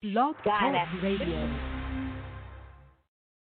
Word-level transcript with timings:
Blog 0.00 0.36
God 0.44 0.76
Radio. 1.02 1.58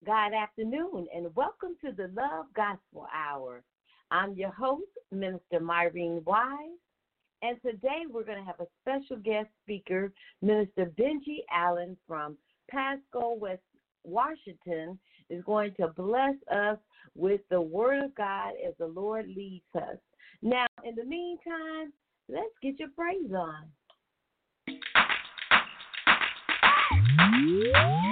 God 0.05 0.35
afternoon, 0.35 1.07
and 1.15 1.35
welcome 1.35 1.75
to 1.83 1.91
the 1.91 2.11
Love 2.15 2.45
Gospel 2.55 3.07
Hour. 3.15 3.63
I'm 4.11 4.35
your 4.35 4.51
host, 4.51 4.83
Minister 5.11 5.59
Myrene 5.59 6.23
Wise, 6.25 6.77
and 7.41 7.57
today 7.63 8.03
we're 8.11 8.25
going 8.25 8.37
to 8.37 8.45
have 8.45 8.61
a 8.61 8.67
special 8.83 9.17
guest 9.23 9.49
speaker, 9.63 10.13
Minister 10.43 10.93
Benjie 10.99 11.45
Allen 11.51 11.97
from 12.07 12.37
Pasco, 12.71 13.37
West 13.41 13.63
Washington, 14.03 14.99
is 15.31 15.43
going 15.45 15.73
to 15.81 15.89
bless 15.97 16.35
us 16.55 16.77
with 17.15 17.41
the 17.49 17.63
Word 17.63 18.05
of 18.05 18.15
God 18.17 18.53
as 18.69 18.75
the 18.79 18.89
Lord 18.89 19.27
leads 19.35 19.65
us. 19.75 19.97
Now, 20.43 20.67
in 20.85 20.95
the 20.95 21.05
meantime, 21.05 21.91
let's 22.29 22.53
get 22.61 22.79
your 22.79 22.91
praise 22.91 23.33
on. 23.35 23.65
Mm-hmm. 27.17 28.04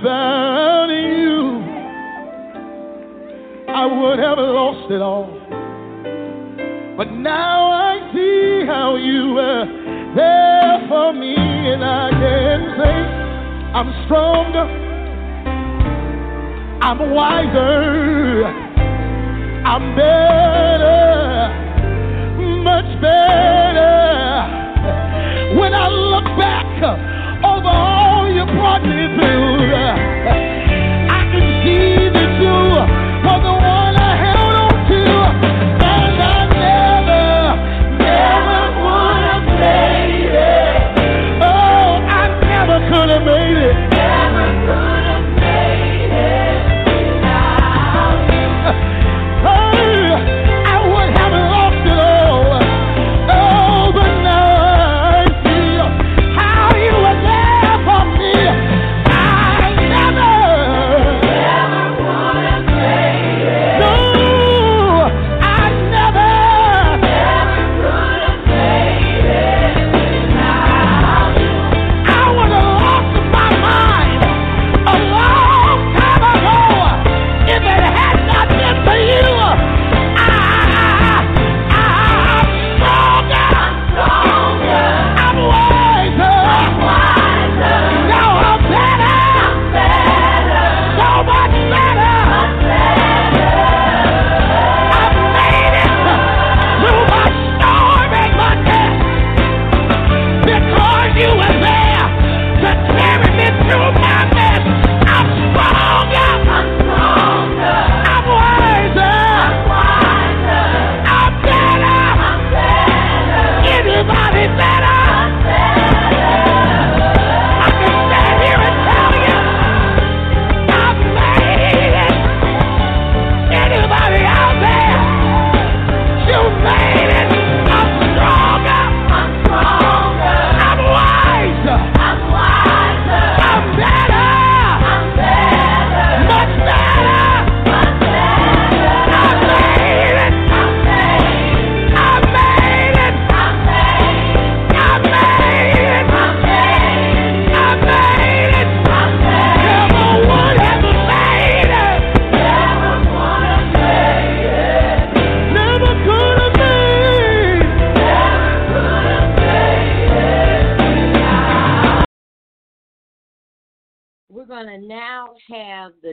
Without 0.00 0.88
you. 0.88 1.60
I 3.68 3.86
would 3.86 4.18
have 4.18 4.38
lost 4.38 4.90
it 4.90 5.02
all. 5.02 5.28
But 6.96 7.12
now 7.12 7.70
I 7.70 8.10
see 8.14 8.64
how 8.66 8.96
you 8.96 9.34
were 9.34 9.64
there 10.16 10.86
for 10.88 11.12
me, 11.12 11.34
and 11.36 11.84
I 11.84 12.10
can 12.10 12.60
say 12.78 12.96
I'm 13.78 14.04
stronger, 14.06 14.66
I'm 16.82 17.10
wiser, 17.10 18.44
I'm 19.64 19.94
better, 19.96 21.52
much 22.64 23.00
better. 23.00 23.98
When 25.60 25.74
I 25.74 25.88
look 25.88 26.24
back 26.38 26.66
over 27.44 27.68
all 27.68 28.30
you 28.32 28.44
brought 28.46 28.82
me 28.82 29.06
through, 29.16 29.49
I 29.72 29.99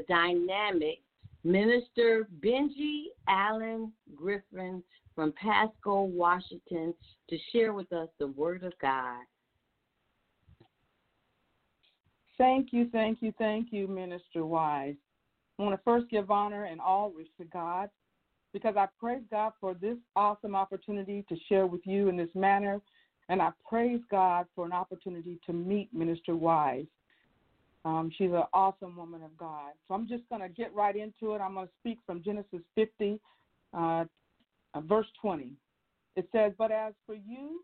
dynamic 0.07 0.99
Minister 1.43 2.27
Benji 2.43 3.05
Allen 3.27 3.91
Griffin 4.15 4.83
from 5.15 5.33
Pasco, 5.33 6.03
Washington, 6.03 6.93
to 7.29 7.37
share 7.51 7.73
with 7.73 7.91
us 7.93 8.09
the 8.19 8.27
Word 8.27 8.63
of 8.63 8.73
God. 8.81 9.21
Thank 12.37 12.71
you, 12.71 12.89
thank 12.91 13.21
you, 13.21 13.33
thank 13.37 13.71
you, 13.71 13.87
Minister 13.87 14.45
Wise. 14.45 14.95
I 15.57 15.63
want 15.63 15.75
to 15.75 15.83
first 15.83 16.09
give 16.09 16.29
honor 16.29 16.65
and 16.65 16.79
all 16.79 17.11
to 17.39 17.45
God 17.45 17.89
because 18.53 18.75
I 18.77 18.87
praise 18.99 19.23
God 19.31 19.53
for 19.59 19.73
this 19.73 19.97
awesome 20.15 20.55
opportunity 20.55 21.25
to 21.29 21.35
share 21.49 21.65
with 21.65 21.81
you 21.85 22.09
in 22.09 22.17
this 22.17 22.29
manner. 22.35 22.81
And 23.29 23.41
I 23.41 23.49
praise 23.67 24.01
God 24.09 24.45
for 24.55 24.65
an 24.65 24.71
opportunity 24.71 25.39
to 25.45 25.53
meet 25.53 25.93
Minister 25.93 26.35
Wise. 26.35 26.85
Um, 27.87 28.11
she's 28.17 28.31
an 28.31 28.43
awesome 28.53 28.97
woman 28.97 29.23
of 29.23 29.37
God. 29.37 29.71
So 29.87 29.93
I'm 29.93 30.09
just 30.09 30.27
going 30.27 30.41
to 30.41 30.49
get 30.49 30.75
right 30.75 30.93
into 30.93 31.35
it. 31.35 31.39
I'm 31.39 31.53
going 31.53 31.67
to 31.67 31.73
speak 31.79 31.99
from 32.05 32.21
Genesis 32.21 32.59
50, 32.75 33.17
uh, 33.73 33.77
uh, 33.77 34.05
verse 34.81 35.05
20. 35.21 35.53
It 36.17 36.27
says, 36.33 36.51
But 36.57 36.73
as 36.73 36.93
for 37.05 37.15
you, 37.15 37.63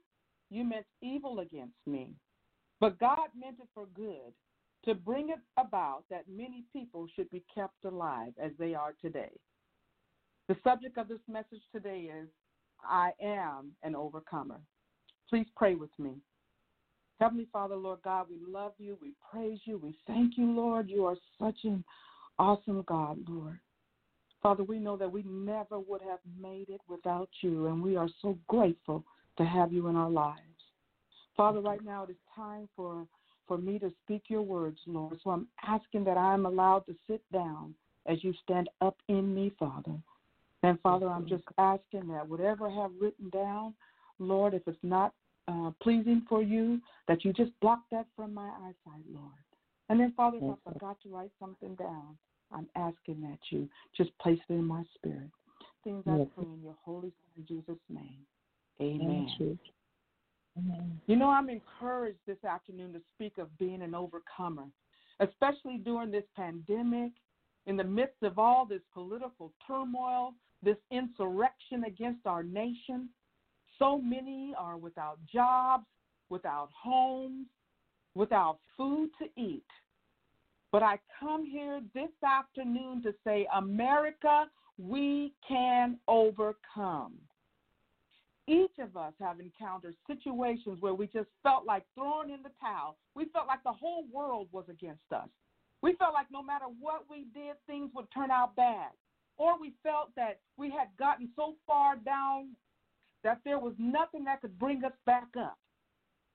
you 0.50 0.63
meant 0.63 0.86
evil 1.01 1.39
against 1.39 1.75
me, 1.86 2.12
but 2.80 2.98
God 3.00 3.18
meant 3.38 3.58
it 3.60 3.68
for 3.74 3.88
good, 3.94 4.32
to 4.86 4.96
bring 4.96 5.27
it 5.30 5.39
about 5.58 6.03
that 6.10 6.24
many 6.30 6.63
people 6.72 7.06
should 7.13 7.30
be 7.30 7.44
kept 7.53 7.84
alive 7.84 8.32
as 8.42 8.51
they 8.58 8.74
are 8.74 8.94
today. 9.01 9.32
The 10.48 10.56
subject 10.63 10.98
of 10.98 11.10
this 11.10 11.20
message 11.27 11.63
today 11.74 12.10
is 12.18 12.30
I 12.82 13.12
am 13.22 13.72
an 13.84 13.94
overcomer. 13.94 14.62
Please 15.30 15.48
pray 15.58 15.75
with 15.75 15.92
me. 16.00 16.13
Heavenly 17.24 17.48
Father, 17.53 17.77
Lord 17.77 18.00
God, 18.03 18.27
we 18.30 18.36
love 18.51 18.74
you. 18.77 18.98
We 19.01 19.13
praise 19.32 19.60
you. 19.63 19.77
We 19.77 19.96
thank 20.08 20.38
you, 20.38 20.51
Lord. 20.51 20.89
You 20.89 21.06
are 21.06 21.15
such 21.39 21.56
an 21.63 21.82
awesome 22.38 22.84
God, 22.86 23.18
Lord. 23.30 23.60
Father, 24.42 24.65
we 24.65 24.77
know 24.77 24.98
that 24.98 25.10
we 25.10 25.24
never 25.24 25.80
would 25.80 26.01
have 26.01 26.20
made 26.38 26.68
it 26.68 26.82
without 26.89 27.30
you, 27.39 27.68
and 27.68 27.82
we 27.82 27.96
are 27.96 28.10
so 28.22 28.38
grateful 28.50 29.06
to 29.38 29.46
have 29.46 29.72
you 29.72 29.88
in 29.88 29.96
our 29.96 30.10
lives. 30.10 30.41
Father, 31.38 31.62
right 31.62 31.82
now 31.82 32.04
it 32.04 32.10
is 32.10 32.17
time 32.36 32.67
for, 32.76 33.08
for 33.48 33.58
me 33.58 33.80
to 33.80 33.89
speak 34.04 34.24
your 34.28 34.41
words, 34.41 34.80
Lord. 34.86 35.17
So 35.24 35.30
I'm 35.30 35.48
asking 35.65 36.04
that 36.04 36.17
I 36.17 36.34
am 36.34 36.45
allowed 36.45 36.86
to 36.88 36.95
sit 37.08 37.21
down 37.32 37.74
as 38.06 38.21
you 38.21 38.34
stand 38.43 38.69
up 38.82 38.98
in 39.08 39.34
me, 39.34 39.50
Father. 39.58 39.95
And 40.62 40.78
Father, 40.82 41.08
I'm 41.08 41.26
just 41.26 41.45
asking 41.58 42.10
that 42.10 42.28
whatever 42.28 42.67
I 42.67 42.82
have 42.82 42.91
written 43.00 43.30
down, 43.30 43.76
Lord, 44.19 44.54
if 44.54 44.63
it's 44.67 44.78
not 44.84 45.13
uh, 45.47 45.71
pleasing 45.82 46.23
for 46.27 46.41
you, 46.41 46.79
that 47.08 47.25
you 47.25 47.34
just 47.34 47.51
block 47.62 47.82
that 47.91 48.06
from 48.15 48.34
my 48.34 48.49
eyesight, 48.62 49.03
Lord. 49.13 49.32
And 49.89 49.99
then, 49.99 50.13
Father, 50.15 50.38
if 50.38 50.43
I 50.43 50.71
forgot 50.71 50.97
to 51.03 51.10
write 51.10 51.32
something 51.39 51.75
down, 51.75 52.17
I'm 52.51 52.67
asking 52.75 53.21
that 53.21 53.39
you 53.49 53.69
just 53.95 54.17
place 54.19 54.39
it 54.49 54.53
in 54.53 54.63
my 54.63 54.84
spirit. 54.95 55.29
Things 55.84 56.03
I 56.08 56.25
pray 56.36 56.45
in 56.45 56.62
your 56.63 56.75
holy 56.84 57.12
Son, 57.36 57.45
Jesus' 57.47 57.82
name. 57.89 58.19
Amen. 58.82 59.27
You 61.08 61.15
know, 61.15 61.29
I'm 61.29 61.49
encouraged 61.49 62.19
this 62.25 62.43
afternoon 62.47 62.93
to 62.93 63.01
speak 63.15 63.38
of 63.38 63.56
being 63.58 63.82
an 63.82 63.93
overcomer, 63.95 64.65
especially 65.19 65.77
during 65.77 66.12
this 66.12 66.23
pandemic, 66.36 67.12
in 67.65 67.75
the 67.75 67.84
midst 67.84 68.21
of 68.23 68.38
all 68.39 68.65
this 68.65 68.82
political 68.93 69.51
turmoil, 69.65 70.34
this 70.62 70.77
insurrection 70.91 71.86
against 71.86 72.25
our 72.25 72.43
nation. 72.43 73.10
So 73.84 74.00
many 74.00 74.54
are 74.58 74.78
without 74.78 75.19
jobs, 75.30 75.84
without 76.30 76.69
homes, 76.72 77.48
without 78.15 78.60
food 78.78 79.10
to 79.19 79.26
eat. 79.36 79.65
But 80.72 80.84
I 80.84 81.00
come 81.19 81.46
here 81.46 81.82
this 81.93 82.12
afternoon 82.26 83.04
to 83.04 83.13
say, 83.26 83.46
America, 83.54 84.46
we 84.78 85.34
can 85.46 86.00
overcome. 86.08 87.12
Each 88.48 88.72
of 88.80 88.96
us 88.96 89.12
have 89.19 89.41
encountered 89.41 89.96
situations 90.08 90.78
where 90.80 90.93
we 90.93 91.08
just 91.08 91.28
felt 91.43 91.65
like 91.65 91.84
throwing 91.93 92.30
in 92.30 92.41
the 92.41 92.52
towel. 92.62 92.96
We 93.15 93.26
felt 93.34 93.48
like 93.48 93.63
the 93.65 93.74
whole 93.74 94.06
world 94.13 94.48
was 94.54 94.63
against 94.69 95.12
us. 95.12 95.28
We 95.82 95.96
felt 95.96 96.13
like 96.13 96.28
no 96.32 96.41
matter 96.41 96.67
what 96.80 97.04
we 97.10 97.26
did, 97.34 97.58
things 97.67 97.91
would 97.93 98.08
turn 98.13 98.32
out 98.32 98.56
bad. 98.56 98.91
Or 99.38 99.60
we 99.60 99.74
felt 99.84 100.15
that 100.15 100.39
we 100.56 100.69
had 100.69 100.88
gotten 100.98 101.30
so 101.36 101.56
far 101.67 101.98
down 101.98 102.56
that 103.24 103.40
there 103.46 103.60
was 103.60 103.74
nothing 103.78 104.24
that 104.26 104.42
could 104.42 104.58
bring 104.60 104.84
us 104.84 104.94
back 105.06 105.28
up. 105.40 105.58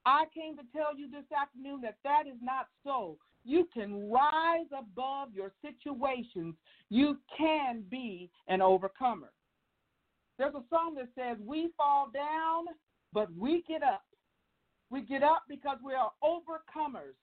I 0.06 0.24
came 0.34 0.56
to 0.56 0.62
tell 0.74 0.96
you 0.96 1.10
this 1.10 1.24
afternoon 1.36 1.80
that 1.82 1.96
that 2.04 2.24
is 2.26 2.38
not 2.42 2.66
so. 2.84 3.18
You 3.44 3.68
can 3.72 4.10
rise 4.10 4.66
above 4.76 5.28
your 5.34 5.52
situations. 5.62 6.54
You 6.90 7.18
can 7.36 7.84
be 7.90 8.30
an 8.48 8.62
overcomer. 8.62 9.32
There's 10.38 10.54
a 10.54 10.64
song 10.70 10.94
that 10.94 11.08
says, 11.14 11.36
We 11.44 11.70
fall 11.76 12.10
down, 12.12 12.66
but 13.12 13.28
we 13.36 13.64
get 13.68 13.82
up. 13.82 14.02
We 14.90 15.02
get 15.02 15.22
up 15.22 15.42
because 15.48 15.78
we 15.84 15.94
are 15.94 16.10
overcomers. 16.22 17.16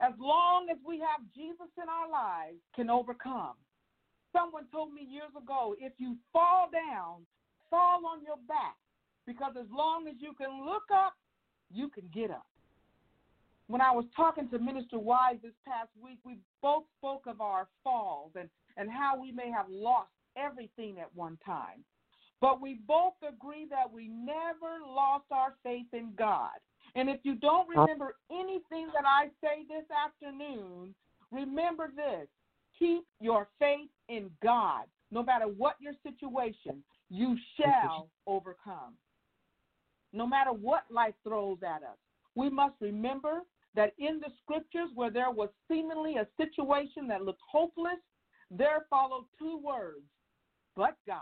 As 0.00 0.14
long 0.18 0.66
as 0.70 0.78
we 0.86 0.98
have 0.98 1.20
Jesus 1.34 1.70
in 1.80 1.88
our 1.88 2.10
lives, 2.10 2.58
can 2.74 2.90
overcome. 2.90 3.54
Someone 4.32 4.64
told 4.72 4.92
me 4.92 5.06
years 5.08 5.30
ago, 5.40 5.76
if 5.78 5.92
you 5.98 6.16
fall 6.32 6.70
down, 6.72 7.26
fall 7.70 8.04
on 8.06 8.24
your 8.24 8.38
back 8.48 8.76
because 9.26 9.54
as 9.58 9.66
long 9.70 10.06
as 10.08 10.14
you 10.18 10.32
can 10.34 10.64
look 10.64 10.84
up, 10.94 11.14
you 11.72 11.88
can 11.88 12.08
get 12.12 12.30
up. 12.30 12.46
When 13.68 13.80
I 13.80 13.90
was 13.92 14.04
talking 14.14 14.48
to 14.50 14.58
Minister 14.58 14.98
Wise 14.98 15.36
this 15.42 15.52
past 15.66 15.90
week, 16.02 16.18
we 16.24 16.38
both 16.60 16.84
spoke 16.98 17.26
of 17.26 17.40
our 17.40 17.68
falls 17.82 18.32
and, 18.38 18.48
and 18.76 18.90
how 18.90 19.18
we 19.20 19.32
may 19.32 19.50
have 19.50 19.66
lost 19.70 20.10
everything 20.36 20.98
at 21.00 21.14
one 21.14 21.38
time. 21.44 21.84
But 22.40 22.60
we 22.60 22.80
both 22.86 23.14
agree 23.26 23.66
that 23.70 23.90
we 23.90 24.08
never 24.08 24.84
lost 24.84 25.26
our 25.30 25.54
faith 25.62 25.86
in 25.92 26.12
God. 26.18 26.50
And 26.96 27.08
if 27.08 27.20
you 27.22 27.36
don't 27.36 27.68
remember 27.68 28.16
anything 28.30 28.88
that 28.94 29.06
I 29.06 29.28
say 29.40 29.64
this 29.68 29.86
afternoon, 29.90 30.94
remember 31.30 31.90
this 31.94 32.28
keep 32.78 33.04
your 33.20 33.48
faith 33.58 33.88
in 34.08 34.30
God. 34.42 34.84
No 35.10 35.22
matter 35.22 35.46
what 35.46 35.76
your 35.78 35.92
situation, 36.02 36.82
you 37.10 37.36
shall 37.56 38.08
overcome 38.26 38.94
no 40.12 40.26
matter 40.26 40.52
what 40.52 40.84
life 40.90 41.14
throws 41.24 41.58
at 41.62 41.82
us. 41.82 41.98
We 42.34 42.48
must 42.50 42.74
remember 42.80 43.42
that 43.74 43.92
in 43.98 44.20
the 44.20 44.30
scriptures 44.42 44.90
where 44.94 45.10
there 45.10 45.30
was 45.30 45.48
seemingly 45.68 46.16
a 46.16 46.26
situation 46.36 47.08
that 47.08 47.22
looked 47.22 47.40
hopeless, 47.50 47.98
there 48.50 48.86
followed 48.90 49.24
two 49.38 49.58
words, 49.58 50.04
but 50.76 50.96
God. 51.06 51.20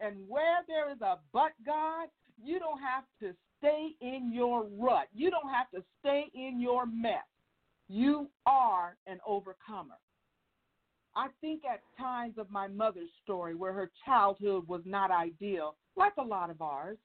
And 0.00 0.16
where 0.28 0.62
there 0.66 0.90
is 0.90 1.00
a 1.00 1.18
but 1.32 1.52
God, 1.64 2.08
you 2.42 2.58
don't 2.58 2.80
have 2.80 3.04
to 3.20 3.36
stay 3.58 3.90
in 4.00 4.32
your 4.32 4.66
rut. 4.76 5.06
You 5.14 5.30
don't 5.30 5.52
have 5.52 5.70
to 5.74 5.84
stay 6.00 6.24
in 6.34 6.60
your 6.60 6.86
mess. 6.86 7.24
You 7.88 8.28
are 8.46 8.96
an 9.06 9.20
overcomer. 9.26 9.98
I 11.16 11.28
think 11.40 11.62
at 11.64 11.80
times 11.96 12.34
of 12.38 12.50
my 12.50 12.66
mother's 12.66 13.10
story 13.22 13.54
where 13.54 13.72
her 13.72 13.90
childhood 14.04 14.66
was 14.66 14.82
not 14.84 15.12
ideal, 15.12 15.76
like 15.96 16.14
a 16.18 16.22
lot 16.22 16.50
of 16.50 16.60
ours. 16.60 16.98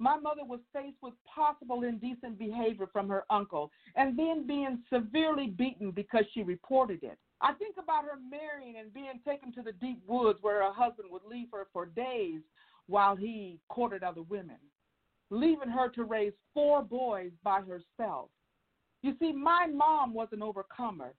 My 0.00 0.18
mother 0.18 0.44
was 0.44 0.60
faced 0.72 0.96
with 1.02 1.12
possible 1.26 1.82
indecent 1.82 2.38
behavior 2.38 2.86
from 2.90 3.06
her 3.10 3.24
uncle 3.28 3.70
and 3.96 4.18
then 4.18 4.46
being 4.46 4.78
severely 4.90 5.48
beaten 5.48 5.90
because 5.90 6.24
she 6.32 6.42
reported 6.42 7.02
it. 7.02 7.18
I 7.42 7.52
think 7.52 7.76
about 7.78 8.04
her 8.04 8.18
marrying 8.30 8.78
and 8.78 8.94
being 8.94 9.20
taken 9.26 9.52
to 9.52 9.62
the 9.62 9.72
deep 9.72 10.00
woods 10.06 10.38
where 10.40 10.62
her 10.62 10.72
husband 10.72 11.10
would 11.10 11.24
leave 11.30 11.48
her 11.52 11.66
for 11.74 11.84
days 11.84 12.40
while 12.86 13.14
he 13.14 13.58
courted 13.68 14.02
other 14.02 14.22
women, 14.22 14.56
leaving 15.28 15.68
her 15.68 15.90
to 15.90 16.04
raise 16.04 16.32
four 16.54 16.82
boys 16.82 17.30
by 17.44 17.60
herself. 17.60 18.30
You 19.02 19.14
see, 19.20 19.32
my 19.32 19.66
mom 19.66 20.14
was 20.14 20.28
an 20.32 20.42
overcomer. 20.42 21.12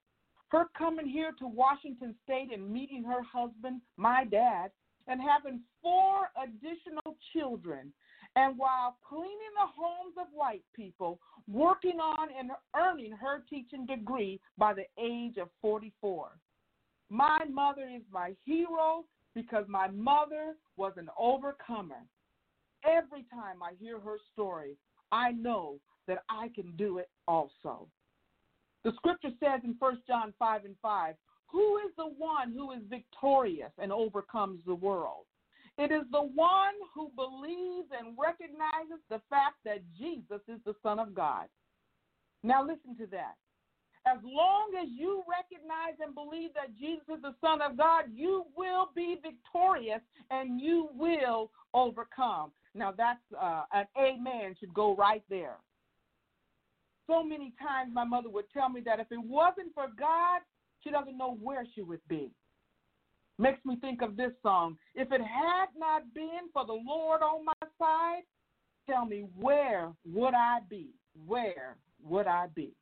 Her 0.49 0.65
coming 0.75 1.07
here 1.07 1.33
to 1.37 1.47
Washington 1.47 2.15
State 2.23 2.51
and 2.51 2.67
meeting 2.67 3.03
her 3.03 3.21
husband, 3.21 3.81
my 3.95 4.25
dad, 4.25 4.71
and 5.07 5.21
having 5.21 5.61
four 5.83 6.29
additional 6.41 7.15
children 7.31 7.93
and 8.35 8.57
while 8.57 8.97
cleaning 9.07 9.53
the 9.55 9.67
homes 9.75 10.15
of 10.19 10.27
white 10.33 10.63
people, 10.75 11.19
working 11.47 11.99
on 11.99 12.29
and 12.37 12.51
earning 12.75 13.11
her 13.11 13.43
teaching 13.49 13.85
degree 13.85 14.39
by 14.57 14.73
the 14.73 14.85
age 15.01 15.37
of 15.37 15.49
44. 15.61 16.29
My 17.09 17.39
mother 17.51 17.89
is 17.93 18.03
my 18.11 18.33
hero 18.45 19.03
because 19.35 19.65
my 19.67 19.87
mother 19.89 20.55
was 20.77 20.93
an 20.97 21.09
overcomer. 21.19 22.03
Every 22.85 23.25
time 23.33 23.61
I 23.61 23.73
hear 23.79 23.99
her 23.99 24.17
story, 24.33 24.77
I 25.11 25.31
know 25.31 25.75
that 26.07 26.23
I 26.29 26.49
can 26.55 26.73
do 26.77 26.99
it 26.99 27.09
also. 27.27 27.87
The 28.83 28.93
scripture 28.95 29.31
says 29.39 29.61
in 29.63 29.75
1 29.77 30.01
John 30.07 30.33
5 30.39 30.65
and 30.65 30.75
5, 30.81 31.15
Who 31.47 31.77
is 31.77 31.91
the 31.97 32.13
one 32.17 32.53
who 32.53 32.71
is 32.71 32.79
victorious 32.89 33.71
and 33.77 33.91
overcomes 33.91 34.61
the 34.65 34.75
world? 34.75 35.25
It 35.81 35.91
is 35.91 36.03
the 36.11 36.21
one 36.21 36.77
who 36.93 37.09
believes 37.15 37.89
and 37.89 38.15
recognizes 38.15 39.01
the 39.09 39.19
fact 39.31 39.55
that 39.65 39.79
Jesus 39.97 40.39
is 40.47 40.59
the 40.63 40.75
Son 40.83 40.99
of 40.99 41.15
God. 41.15 41.47
Now, 42.43 42.61
listen 42.61 42.95
to 42.99 43.07
that. 43.07 43.33
As 44.05 44.19
long 44.23 44.73
as 44.79 44.89
you 44.95 45.23
recognize 45.25 45.97
and 45.99 46.13
believe 46.13 46.53
that 46.53 46.77
Jesus 46.77 47.01
is 47.09 47.21
the 47.23 47.33
Son 47.41 47.63
of 47.63 47.77
God, 47.77 48.05
you 48.13 48.45
will 48.55 48.89
be 48.95 49.17
victorious 49.23 50.01
and 50.29 50.61
you 50.61 50.89
will 50.93 51.49
overcome. 51.73 52.51
Now, 52.75 52.93
that's 52.95 53.19
uh, 53.39 53.63
an 53.73 53.87
amen, 53.97 54.55
should 54.59 54.75
go 54.75 54.95
right 54.95 55.23
there. 55.31 55.55
So 57.07 57.23
many 57.23 57.53
times 57.59 57.89
my 57.91 58.05
mother 58.05 58.29
would 58.29 58.51
tell 58.53 58.69
me 58.69 58.81
that 58.81 58.99
if 58.99 59.07
it 59.11 59.19
wasn't 59.19 59.73
for 59.73 59.87
God, 59.97 60.41
she 60.83 60.91
doesn't 60.91 61.17
know 61.17 61.39
where 61.41 61.65
she 61.73 61.81
would 61.81 62.01
be 62.07 62.29
makes 63.41 63.63
me 63.65 63.75
think 63.81 64.01
of 64.01 64.15
this 64.15 64.31
song. 64.43 64.77
If 64.95 65.11
it 65.11 65.21
had 65.21 65.67
not 65.77 66.13
been 66.13 66.49
for 66.53 66.65
the 66.65 66.73
Lord 66.73 67.21
on 67.21 67.45
my 67.45 67.53
side, 67.79 68.21
tell 68.89 69.05
me 69.05 69.25
where 69.39 69.91
would 70.05 70.33
I 70.33 70.59
be? 70.69 70.91
Where 71.25 71.77
would 72.03 72.27
I 72.27 72.47
be? 72.55 72.73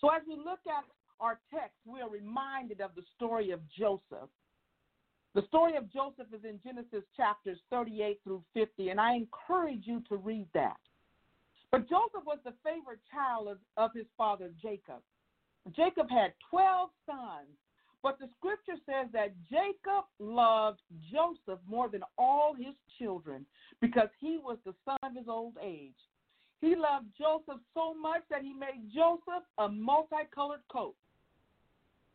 So 0.00 0.10
as 0.10 0.22
we 0.28 0.36
look 0.36 0.60
at 0.66 0.84
our 1.20 1.40
text, 1.52 1.76
we 1.86 2.00
are 2.00 2.10
reminded 2.10 2.80
of 2.80 2.94
the 2.94 3.02
story 3.16 3.50
of 3.50 3.60
Joseph. 3.70 4.28
The 5.34 5.42
story 5.48 5.76
of 5.76 5.92
Joseph 5.92 6.26
is 6.32 6.44
in 6.44 6.60
Genesis 6.64 7.04
chapters 7.16 7.58
38 7.70 8.20
through 8.24 8.42
50, 8.54 8.88
and 8.88 9.00
I 9.00 9.14
encourage 9.14 9.82
you 9.84 10.02
to 10.08 10.16
read 10.16 10.48
that. 10.54 10.76
But 11.70 11.88
Joseph 11.88 12.24
was 12.24 12.38
the 12.44 12.54
favorite 12.64 13.00
child 13.12 13.48
of, 13.48 13.58
of 13.76 13.90
his 13.94 14.06
father 14.16 14.50
Jacob. 14.60 15.02
Jacob 15.76 16.08
had 16.08 16.32
12 16.50 16.90
sons, 17.04 17.48
but 18.02 18.18
the 18.18 18.28
scripture 18.38 18.80
says 18.86 19.08
that 19.12 19.34
Jacob 19.50 20.04
loved 20.18 20.80
Joseph 21.10 21.60
more 21.66 21.88
than 21.88 22.02
all 22.16 22.54
his 22.54 22.74
children 22.98 23.44
because 23.80 24.08
he 24.20 24.38
was 24.42 24.58
the 24.64 24.74
son 24.84 24.96
of 25.02 25.16
his 25.16 25.28
old 25.28 25.54
age. 25.62 25.96
He 26.60 26.74
loved 26.74 27.06
Joseph 27.16 27.60
so 27.74 27.94
much 27.94 28.22
that 28.30 28.42
he 28.42 28.52
made 28.52 28.90
Joseph 28.92 29.44
a 29.58 29.68
multicolored 29.68 30.62
coat. 30.72 30.94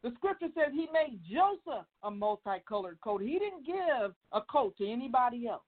The 0.04 0.12
scripture 0.17 0.50
says 0.54 0.74
he 0.74 0.88
made 0.91 1.19
Joseph 1.24 1.86
a 2.04 2.12
multicolored 2.12 3.00
coat. 3.02 3.22
He 3.22 3.39
didn't 3.39 3.65
give 3.65 4.13
a 4.34 4.41
coat 4.41 4.76
to 4.78 4.89
anybody 4.89 5.48
else. 5.48 5.63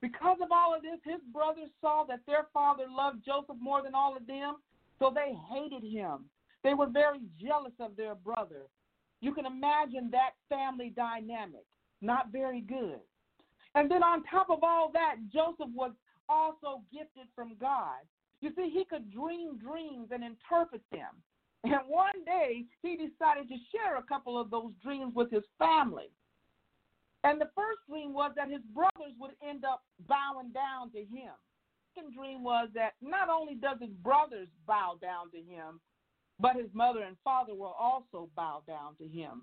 Because 0.00 0.38
of 0.42 0.52
all 0.52 0.74
of 0.74 0.82
this, 0.82 1.00
his 1.04 1.20
brothers 1.32 1.70
saw 1.80 2.04
that 2.08 2.20
their 2.26 2.46
father 2.52 2.84
loved 2.90 3.24
Joseph 3.24 3.56
more 3.60 3.82
than 3.82 3.94
all 3.94 4.16
of 4.16 4.26
them, 4.26 4.56
so 4.98 5.12
they 5.14 5.34
hated 5.50 5.82
him. 5.82 6.24
They 6.62 6.74
were 6.74 6.86
very 6.86 7.20
jealous 7.40 7.72
of 7.80 7.96
their 7.96 8.14
brother. 8.14 8.68
You 9.26 9.34
can 9.34 9.44
imagine 9.44 10.08
that 10.12 10.38
family 10.48 10.92
dynamic. 10.94 11.66
Not 12.00 12.30
very 12.30 12.60
good. 12.60 13.00
And 13.74 13.90
then 13.90 14.04
on 14.04 14.22
top 14.22 14.50
of 14.50 14.60
all 14.62 14.92
that, 14.94 15.16
Joseph 15.34 15.74
was 15.74 15.90
also 16.28 16.82
gifted 16.92 17.26
from 17.34 17.56
God. 17.60 18.06
You 18.40 18.50
see, 18.54 18.70
he 18.72 18.84
could 18.84 19.10
dream 19.10 19.58
dreams 19.58 20.10
and 20.12 20.22
interpret 20.22 20.82
them. 20.92 21.10
And 21.64 21.74
one 21.88 22.24
day, 22.24 22.66
he 22.82 22.94
decided 22.94 23.48
to 23.48 23.56
share 23.74 23.96
a 23.96 24.04
couple 24.04 24.38
of 24.38 24.48
those 24.48 24.70
dreams 24.80 25.12
with 25.16 25.32
his 25.32 25.42
family. 25.58 26.12
And 27.24 27.40
the 27.40 27.50
first 27.56 27.80
dream 27.90 28.12
was 28.12 28.30
that 28.36 28.48
his 28.48 28.62
brothers 28.72 29.18
would 29.18 29.32
end 29.42 29.64
up 29.64 29.82
bowing 30.06 30.52
down 30.52 30.92
to 30.92 31.00
him. 31.00 31.34
The 31.34 32.02
second 32.02 32.14
dream 32.14 32.44
was 32.44 32.68
that 32.74 32.92
not 33.02 33.28
only 33.28 33.56
does 33.56 33.78
his 33.80 33.90
brothers 34.04 34.46
bow 34.68 34.98
down 35.02 35.32
to 35.32 35.38
him, 35.38 35.80
but 36.40 36.56
his 36.56 36.68
mother 36.72 37.02
and 37.02 37.16
father 37.24 37.54
will 37.54 37.74
also 37.78 38.28
bow 38.36 38.62
down 38.66 38.96
to 38.96 39.06
him. 39.08 39.42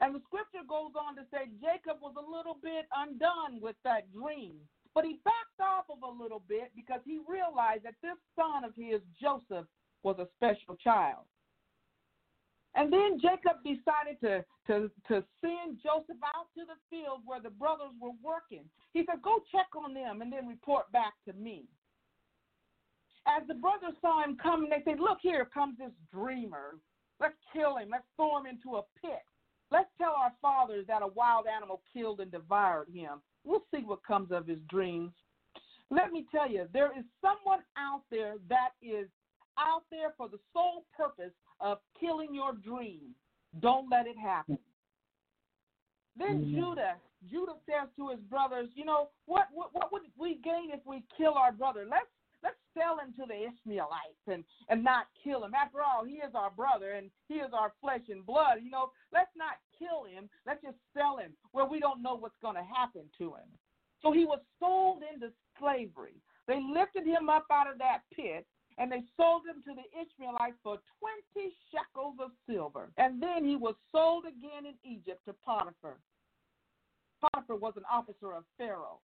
And 0.00 0.14
the 0.14 0.20
scripture 0.26 0.64
goes 0.68 0.92
on 0.96 1.14
to 1.16 1.22
say 1.30 1.50
Jacob 1.60 2.00
was 2.00 2.14
a 2.16 2.24
little 2.24 2.56
bit 2.62 2.88
undone 2.96 3.60
with 3.60 3.76
that 3.84 4.10
dream 4.12 4.56
But 4.94 5.04
he 5.04 5.20
backed 5.24 5.60
off 5.60 5.84
of 5.90 6.02
a 6.02 6.22
little 6.22 6.42
bit 6.48 6.72
because 6.74 7.00
he 7.04 7.20
realized 7.28 7.84
that 7.84 7.94
this 8.02 8.18
son 8.34 8.64
of 8.64 8.72
his, 8.76 9.00
Joseph, 9.20 9.66
was 10.02 10.16
a 10.18 10.28
special 10.36 10.76
child. 10.76 11.24
And 12.74 12.92
then 12.92 13.20
Jacob 13.20 13.62
decided 13.64 14.20
to, 14.22 14.44
to, 14.68 14.90
to 15.08 15.24
send 15.40 15.78
Joseph 15.82 16.22
out 16.34 16.46
to 16.56 16.62
the 16.64 16.78
field 16.88 17.20
where 17.26 17.40
the 17.40 17.50
brothers 17.50 17.92
were 18.00 18.14
working. 18.22 18.64
He 18.94 19.04
said, 19.04 19.22
Go 19.22 19.40
check 19.50 19.66
on 19.76 19.92
them 19.92 20.22
and 20.22 20.32
then 20.32 20.46
report 20.46 20.90
back 20.92 21.14
to 21.26 21.34
me. 21.34 21.64
As 23.26 23.46
the 23.46 23.54
brothers 23.54 23.94
saw 24.00 24.24
him 24.24 24.36
coming, 24.42 24.70
they 24.70 24.82
said, 24.84 24.98
Look, 24.98 25.18
here 25.20 25.44
comes 25.44 25.78
this 25.78 25.92
dreamer. 26.12 26.76
Let's 27.20 27.34
kill 27.52 27.76
him. 27.76 27.88
Let's 27.90 28.04
throw 28.16 28.38
him 28.38 28.46
into 28.46 28.76
a 28.76 28.82
pit. 29.00 29.20
Let's 29.70 29.90
tell 29.98 30.14
our 30.18 30.32
fathers 30.42 30.86
that 30.88 31.02
a 31.02 31.06
wild 31.06 31.46
animal 31.46 31.82
killed 31.92 32.20
and 32.20 32.32
devoured 32.32 32.88
him. 32.92 33.20
We'll 33.44 33.64
see 33.72 33.82
what 33.84 34.02
comes 34.04 34.32
of 34.32 34.46
his 34.46 34.58
dreams. 34.68 35.12
Let 35.90 36.12
me 36.12 36.26
tell 36.32 36.50
you, 36.50 36.66
there 36.72 36.96
is 36.98 37.04
someone 37.20 37.60
out 37.76 38.02
there 38.10 38.34
that 38.48 38.70
is 38.82 39.08
out 39.58 39.82
there 39.90 40.14
for 40.16 40.28
the 40.28 40.38
sole 40.52 40.84
purpose 40.96 41.32
of 41.60 41.78
killing 41.98 42.34
your 42.34 42.52
dream. 42.54 43.14
Don't 43.60 43.90
let 43.90 44.06
it 44.06 44.16
happen. 44.16 44.58
Then 46.16 46.44
mm-hmm. 46.44 46.54
Judah, 46.54 46.94
Judah 47.30 47.56
says 47.66 47.88
to 47.96 48.10
his 48.10 48.20
brothers, 48.20 48.68
you 48.74 48.84
know, 48.84 49.08
what, 49.26 49.46
what 49.52 49.70
what 49.72 49.92
would 49.92 50.02
we 50.18 50.40
gain 50.42 50.70
if 50.72 50.80
we 50.86 51.02
kill 51.16 51.34
our 51.34 51.52
brother? 51.52 51.86
Let's 51.88 52.06
let's 52.10 52.19
sell 52.74 52.98
him 52.98 53.12
to 53.18 53.24
the 53.26 53.48
Ishmaelites 53.48 54.24
and 54.26 54.44
and 54.68 54.84
not 54.84 55.06
kill 55.22 55.44
him. 55.44 55.54
After 55.54 55.82
all, 55.82 56.04
he 56.04 56.16
is 56.22 56.34
our 56.34 56.50
brother 56.50 56.92
and 56.92 57.10
he 57.28 57.34
is 57.34 57.50
our 57.52 57.72
flesh 57.80 58.06
and 58.08 58.24
blood. 58.24 58.58
You 58.62 58.70
know, 58.70 58.90
let's 59.12 59.34
not 59.36 59.58
kill 59.78 60.04
him. 60.04 60.28
Let's 60.46 60.62
just 60.62 60.78
sell 60.96 61.18
him 61.18 61.32
where 61.52 61.66
we 61.66 61.80
don't 61.80 62.02
know 62.02 62.14
what's 62.14 62.38
going 62.42 62.56
to 62.56 62.64
happen 62.64 63.02
to 63.18 63.34
him. 63.34 63.48
So 64.02 64.12
he 64.12 64.24
was 64.24 64.40
sold 64.58 65.02
into 65.02 65.32
slavery. 65.58 66.16
They 66.46 66.60
lifted 66.60 67.06
him 67.06 67.28
up 67.28 67.46
out 67.52 67.70
of 67.70 67.78
that 67.78 68.00
pit 68.14 68.46
and 68.78 68.90
they 68.90 69.02
sold 69.16 69.42
him 69.44 69.62
to 69.62 69.74
the 69.74 69.86
Ishmaelites 69.92 70.56
for 70.62 70.78
20 71.34 71.52
shekels 71.70 72.16
of 72.18 72.30
silver. 72.48 72.90
And 72.96 73.22
then 73.22 73.44
he 73.44 73.56
was 73.56 73.74
sold 73.92 74.24
again 74.24 74.64
in 74.64 74.90
Egypt 74.90 75.20
to 75.26 75.34
Potiphar. 75.44 75.98
Potiphar 77.20 77.56
was 77.56 77.74
an 77.76 77.84
officer 77.92 78.32
of 78.32 78.44
Pharaoh. 78.56 79.00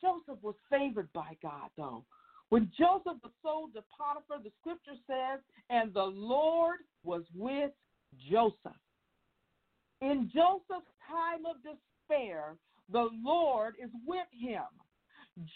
Joseph 0.00 0.42
was 0.42 0.56
favored 0.68 1.12
by 1.12 1.36
God, 1.40 1.70
though. 1.76 2.04
When 2.52 2.70
Joseph 2.76 3.16
was 3.24 3.32
sold 3.40 3.72
to 3.72 3.82
Potiphar, 3.96 4.44
the 4.44 4.52
scripture 4.60 5.00
says, 5.08 5.40
and 5.70 5.88
the 5.94 6.04
Lord 6.04 6.84
was 7.02 7.22
with 7.34 7.72
Joseph. 8.28 8.76
In 10.02 10.28
Joseph's 10.28 10.92
time 11.08 11.48
of 11.48 11.64
despair, 11.64 12.56
the 12.92 13.08
Lord 13.24 13.76
is 13.82 13.88
with 14.04 14.28
him. 14.36 14.68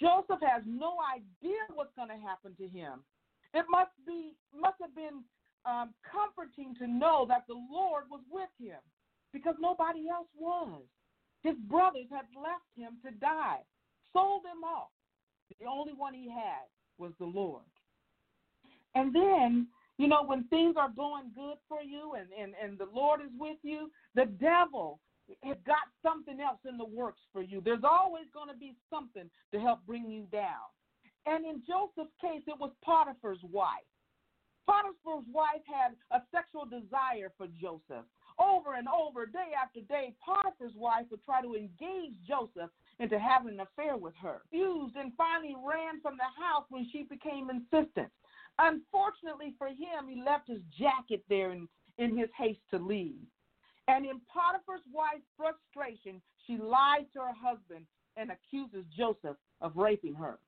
Joseph 0.00 0.40
has 0.40 0.62
no 0.64 0.96
idea 1.12 1.61
what's 1.74 1.92
going 2.00 2.09
to 2.09 2.16
happen 2.16 2.56
to 2.56 2.66
him. 2.66 3.04
It 3.52 3.66
must 3.68 3.92
be 4.06 4.32
must 4.56 4.80
have 4.80 4.96
been 4.96 5.20
um, 5.68 5.92
comforting 6.00 6.72
to 6.80 6.88
know 6.88 7.26
that 7.28 7.44
the 7.46 7.61
Lord 7.61 8.04
was 8.11 8.24
with 8.32 8.48
him 8.56 8.80
because 9.35 9.56
nobody 9.61 10.09
else 10.09 10.32
was. 10.32 10.80
His 11.42 11.56
brothers 11.68 12.09
had 12.09 12.24
left 12.32 12.72
him 12.72 12.96
to 13.04 13.12
die, 13.20 13.61
sold 14.14 14.48
him 14.48 14.64
off. 14.64 14.88
The 15.61 15.66
only 15.68 15.92
one 15.92 16.14
he 16.14 16.30
had 16.32 16.64
was 16.98 17.12
the 17.18 17.26
Lord. 17.26 17.62
And 18.94 19.14
then, 19.14 19.68
you 19.98 20.09
know, 20.09 20.24
when 20.24 20.44
things 20.44 20.76
are 20.78 20.90
going 20.90 21.30
good 21.35 21.59
for 21.68 21.82
you 21.82 22.14
and, 22.18 22.28
and, 22.40 22.54
and 22.62 22.78
the 22.78 22.88
Lord 22.92 23.20
is 23.20 23.30
with 23.38 23.59
you, 23.62 23.90
the 24.14 24.26
devil 24.26 25.00
has 25.42 25.56
got 25.66 25.90
something 26.02 26.40
else 26.40 26.61
in 26.68 26.78
the 26.78 26.85
works 26.85 27.20
for 27.32 27.42
you. 27.42 27.61
There's 27.64 27.85
always 27.85 28.26
going 28.32 28.48
to 28.48 28.59
be 28.59 28.74
something 28.88 29.28
to 29.52 29.61
help 29.61 29.85
bring 29.87 30.11
you 30.11 30.26
down. 30.32 30.70
And 31.26 31.44
in 31.44 31.62
Joseph's 31.66 32.14
case, 32.20 32.42
it 32.46 32.59
was 32.59 32.70
Potiphar's 32.85 33.42
wife. 33.42 33.87
Potiphar's 34.66 35.26
wife 35.32 35.62
had 35.66 35.94
a 36.11 36.22
sexual 36.30 36.64
desire 36.64 37.32
for 37.37 37.46
Joseph. 37.61 38.06
Over 38.38 38.74
and 38.74 38.87
over, 38.88 39.26
day 39.26 39.56
after 39.56 39.80
day, 39.80 40.14
Potiphar's 40.24 40.76
wife 40.76 41.06
would 41.11 41.24
try 41.24 41.42
to 41.42 41.54
engage 41.54 42.14
Joseph 42.26 42.70
into 42.98 43.18
having 43.18 43.54
an 43.54 43.61
affair 43.61 43.96
with 43.96 44.14
her. 44.22 44.42
Fused 44.50 44.96
and 44.96 45.12
finally 45.16 45.54
ran 45.54 46.00
from 46.00 46.16
the 46.16 46.42
house 46.42 46.64
when 46.70 46.88
she 46.90 47.02
became 47.02 47.50
insistent. 47.50 48.09
Unfortunately 48.59 49.54
for 49.59 49.68
him, 49.68 50.09
he 50.09 50.22
left 50.22 50.48
his 50.48 50.62
jacket 50.78 51.22
there 51.28 51.52
in, 51.52 51.68
in 51.98 52.16
his 52.16 52.30
haste 52.37 52.61
to 52.70 52.78
leave. 52.78 53.20
And 53.88 54.04
in 54.04 54.20
Potiphar's 54.32 54.87
wife's 54.92 55.28
frustration, 55.37 56.20
she 56.46 56.56
lies 56.56 57.04
to 57.12 57.20
her 57.20 57.35
husband 57.40 57.87
and 58.16 58.30
accuses 58.30 58.85
Joseph 58.96 59.37
of 59.61 59.76
raping 59.76 60.14
her. 60.14 60.38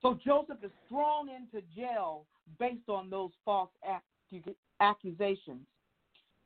So 0.00 0.18
Joseph 0.24 0.62
is 0.62 0.70
thrown 0.88 1.28
into 1.28 1.64
jail 1.76 2.26
based 2.58 2.88
on 2.88 3.10
those 3.10 3.30
false 3.44 3.70
accusations. 4.80 5.66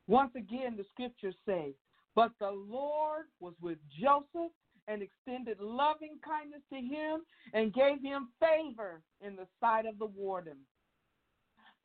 Once 0.07 0.31
again, 0.35 0.75
the 0.75 0.85
scriptures 0.91 1.35
say, 1.45 1.73
But 2.15 2.31
the 2.39 2.51
Lord 2.51 3.25
was 3.39 3.53
with 3.61 3.77
Joseph 4.01 4.51
and 4.87 5.01
extended 5.01 5.59
loving 5.59 6.17
kindness 6.25 6.61
to 6.71 6.79
him 6.79 7.21
and 7.53 7.73
gave 7.73 8.01
him 8.01 8.29
favor 8.39 9.01
in 9.21 9.35
the 9.35 9.47
sight 9.59 9.85
of 9.85 9.97
the 9.99 10.05
warden. 10.05 10.57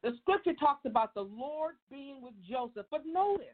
The 0.03 0.13
scripture 0.21 0.55
talks 0.55 0.85
about 0.85 1.15
the 1.15 1.23
Lord 1.23 1.75
being 1.91 2.23
with 2.23 2.35
Joseph, 2.49 2.87
but 2.91 3.03
notice 3.05 3.47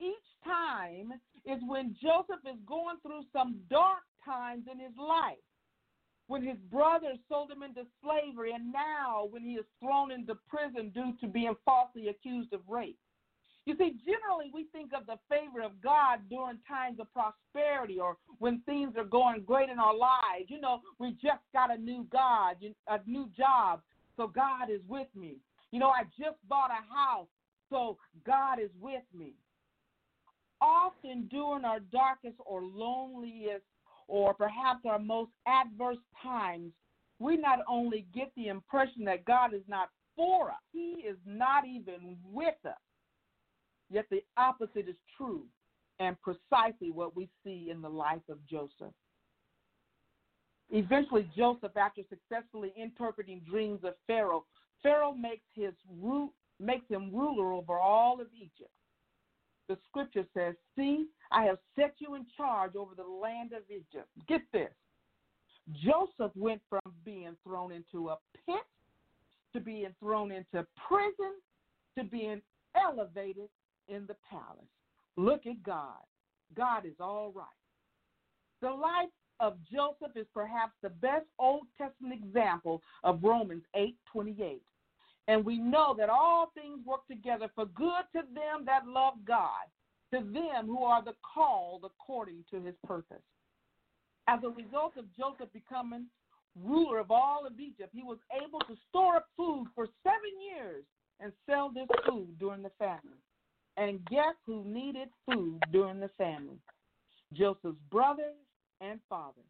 each 0.00 0.14
time 0.44 1.12
is 1.44 1.60
when 1.66 1.96
Joseph 2.00 2.42
is 2.46 2.58
going 2.66 2.96
through 3.02 3.22
some 3.32 3.56
dark 3.68 4.02
times 4.24 4.64
in 4.70 4.78
his 4.78 4.96
life. 4.98 5.42
When 6.28 6.42
his 6.42 6.56
brothers 6.70 7.18
sold 7.28 7.50
him 7.50 7.62
into 7.62 7.82
slavery, 8.02 8.52
and 8.52 8.72
now 8.72 9.26
when 9.30 9.42
he 9.42 9.54
is 9.54 9.66
thrown 9.80 10.12
into 10.12 10.36
prison 10.48 10.90
due 10.94 11.14
to 11.20 11.26
being 11.26 11.54
falsely 11.64 12.08
accused 12.08 12.52
of 12.52 12.60
rape. 12.68 12.98
You 13.64 13.76
see, 13.78 13.94
generally 14.04 14.50
we 14.52 14.66
think 14.72 14.90
of 14.92 15.06
the 15.06 15.18
favor 15.28 15.62
of 15.64 15.80
God 15.80 16.20
during 16.28 16.58
times 16.66 16.98
of 16.98 17.06
prosperity 17.12 18.00
or 18.00 18.16
when 18.38 18.60
things 18.62 18.94
are 18.96 19.04
going 19.04 19.42
great 19.42 19.68
in 19.68 19.78
our 19.78 19.96
lives. 19.96 20.48
You 20.48 20.60
know, 20.60 20.80
we 20.98 21.12
just 21.12 21.42
got 21.52 21.72
a 21.72 21.80
new 21.80 22.06
God, 22.10 22.56
a 22.88 22.98
new 23.06 23.28
job, 23.36 23.80
so 24.16 24.26
God 24.26 24.68
is 24.68 24.80
with 24.88 25.06
me. 25.14 25.36
You 25.70 25.78
know, 25.78 25.90
I 25.90 26.02
just 26.18 26.36
bought 26.48 26.70
a 26.70 26.94
house, 26.94 27.28
so 27.70 27.98
God 28.26 28.58
is 28.58 28.70
with 28.80 29.04
me 29.16 29.34
often 30.62 31.26
during 31.30 31.64
our 31.64 31.80
darkest 31.80 32.36
or 32.46 32.62
loneliest 32.62 33.64
or 34.06 34.32
perhaps 34.32 34.80
our 34.86 34.98
most 34.98 35.32
adverse 35.46 35.98
times, 36.22 36.72
we 37.18 37.36
not 37.36 37.58
only 37.68 38.06
get 38.14 38.30
the 38.36 38.48
impression 38.48 39.04
that 39.04 39.24
God 39.24 39.52
is 39.52 39.62
not 39.68 39.88
for 40.16 40.50
us, 40.50 40.56
He 40.72 41.04
is 41.06 41.16
not 41.26 41.66
even 41.66 42.16
with 42.24 42.54
us. 42.64 42.78
Yet 43.92 44.06
the 44.10 44.22
opposite 44.36 44.88
is 44.88 44.96
true 45.16 45.44
and 45.98 46.16
precisely 46.22 46.90
what 46.90 47.14
we 47.14 47.28
see 47.44 47.68
in 47.70 47.82
the 47.82 47.88
life 47.88 48.22
of 48.28 48.44
Joseph. 48.46 48.94
Eventually, 50.70 51.28
Joseph, 51.36 51.76
after 51.76 52.02
successfully 52.08 52.72
interpreting 52.76 53.42
dreams 53.48 53.80
of 53.84 53.94
Pharaoh, 54.06 54.46
Pharaoh 54.82 55.12
makes 55.12 55.44
his 55.54 55.74
makes 56.58 56.88
him 56.88 57.14
ruler 57.14 57.52
over 57.52 57.78
all 57.78 58.20
of 58.20 58.28
Egypt 58.34 58.70
the 59.68 59.78
scripture 59.88 60.26
says, 60.34 60.54
See, 60.76 61.06
I 61.30 61.44
have 61.44 61.58
set 61.76 61.94
you 61.98 62.14
in 62.14 62.26
charge 62.36 62.74
over 62.76 62.94
the 62.94 63.04
land 63.04 63.52
of 63.52 63.62
Egypt. 63.70 64.08
Get 64.28 64.42
this. 64.52 64.70
Joseph 65.82 66.32
went 66.34 66.60
from 66.68 66.92
being 67.04 67.36
thrown 67.44 67.72
into 67.72 68.10
a 68.10 68.18
pit 68.46 68.66
to 69.54 69.60
being 69.60 69.94
thrown 70.00 70.32
into 70.32 70.66
prison 70.88 71.34
to 71.96 72.04
being 72.04 72.42
elevated 72.76 73.48
in 73.92 74.06
the 74.06 74.16
palace. 74.28 74.66
Look 75.16 75.46
at 75.46 75.62
God. 75.62 76.02
God 76.56 76.84
is 76.86 76.94
all 76.98 77.32
right. 77.34 77.46
The 78.60 78.70
life 78.70 79.10
of 79.40 79.56
Joseph 79.70 80.16
is 80.16 80.26
perhaps 80.32 80.72
the 80.82 80.88
best 80.88 81.26
Old 81.38 81.66
Testament 81.76 82.14
example 82.14 82.82
of 83.04 83.22
Romans 83.22 83.64
8 83.74 83.96
28. 84.10 84.62
And 85.28 85.44
we 85.44 85.58
know 85.58 85.94
that 85.98 86.08
all 86.08 86.50
things 86.54 86.84
work 86.84 87.06
together 87.06 87.48
for 87.54 87.66
good 87.66 88.04
to 88.14 88.22
them 88.34 88.64
that 88.66 88.86
love 88.86 89.14
God, 89.26 89.66
to 90.12 90.20
them 90.20 90.66
who 90.66 90.84
are 90.84 91.02
the 91.02 91.14
called 91.34 91.84
according 91.84 92.44
to 92.50 92.60
his 92.60 92.74
purpose. 92.86 93.22
As 94.28 94.40
a 94.44 94.48
result 94.48 94.96
of 94.96 95.04
Joseph 95.16 95.52
becoming 95.52 96.06
ruler 96.60 96.98
of 96.98 97.10
all 97.10 97.46
of 97.46 97.58
Egypt, 97.58 97.90
he 97.92 98.02
was 98.02 98.18
able 98.32 98.60
to 98.60 98.76
store 98.88 99.16
up 99.16 99.26
food 99.36 99.66
for 99.74 99.86
seven 100.02 100.34
years 100.40 100.84
and 101.20 101.32
sell 101.48 101.70
this 101.70 101.88
food 102.06 102.38
during 102.38 102.62
the 102.62 102.70
famine. 102.78 103.18
And 103.76 104.04
guess 104.06 104.34
who 104.46 104.64
needed 104.64 105.08
food 105.26 105.62
during 105.72 106.00
the 106.00 106.10
famine? 106.18 106.58
Joseph's 107.32 107.78
brothers 107.90 108.36
and 108.80 109.00
father. 109.08 109.42